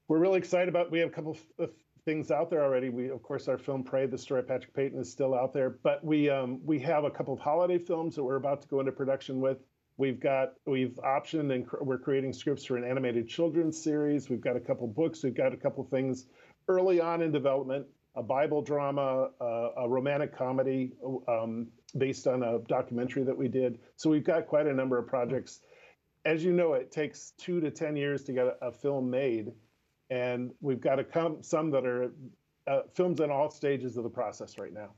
[0.07, 0.91] We're really excited about.
[0.91, 1.69] We have a couple of
[2.05, 2.89] things out there already.
[2.89, 5.69] We, of course, our film "Pray," the story of Patrick Peyton, is still out there,
[5.69, 8.79] but we um, we have a couple of holiday films that we're about to go
[8.79, 9.59] into production with.
[9.97, 14.29] We've got we've optioned and we're creating scripts for an animated children's series.
[14.29, 15.23] We've got a couple books.
[15.23, 16.25] We've got a couple things
[16.67, 17.85] early on in development.
[18.15, 20.93] A Bible drama, uh, a romantic comedy
[21.27, 21.67] um,
[21.97, 23.79] based on a documentary that we did.
[23.95, 25.61] So we've got quite a number of projects.
[26.25, 29.51] As you know, it takes two to ten years to get a, a film made,
[30.09, 31.05] and we've got a
[31.41, 32.11] some that are
[32.67, 34.91] uh, films in all stages of the process right now.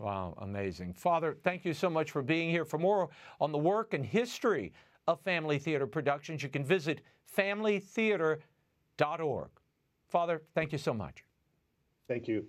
[0.00, 0.94] Wow, amazing.
[0.94, 2.64] Father, thank you so much for being here.
[2.64, 4.72] For more on the work and history
[5.06, 7.02] of Family Theater Productions, you can visit
[7.36, 9.50] familytheater.org.
[10.08, 11.22] Father, thank you so much.
[12.08, 12.46] Thank you.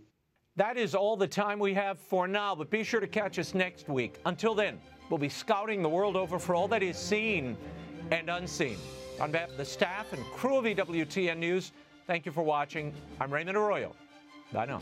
[0.55, 3.53] That is all the time we have for now, but be sure to catch us
[3.53, 4.21] next week.
[4.25, 4.79] Until then,
[5.09, 7.57] we'll be scouting the world over for all that is seen
[8.11, 8.77] and unseen.
[9.19, 11.73] On behalf of the staff and crew of EWTN News,
[12.07, 12.93] thank you for watching.
[13.19, 13.93] I'm Raymond Arroyo.
[14.53, 14.79] Bye now.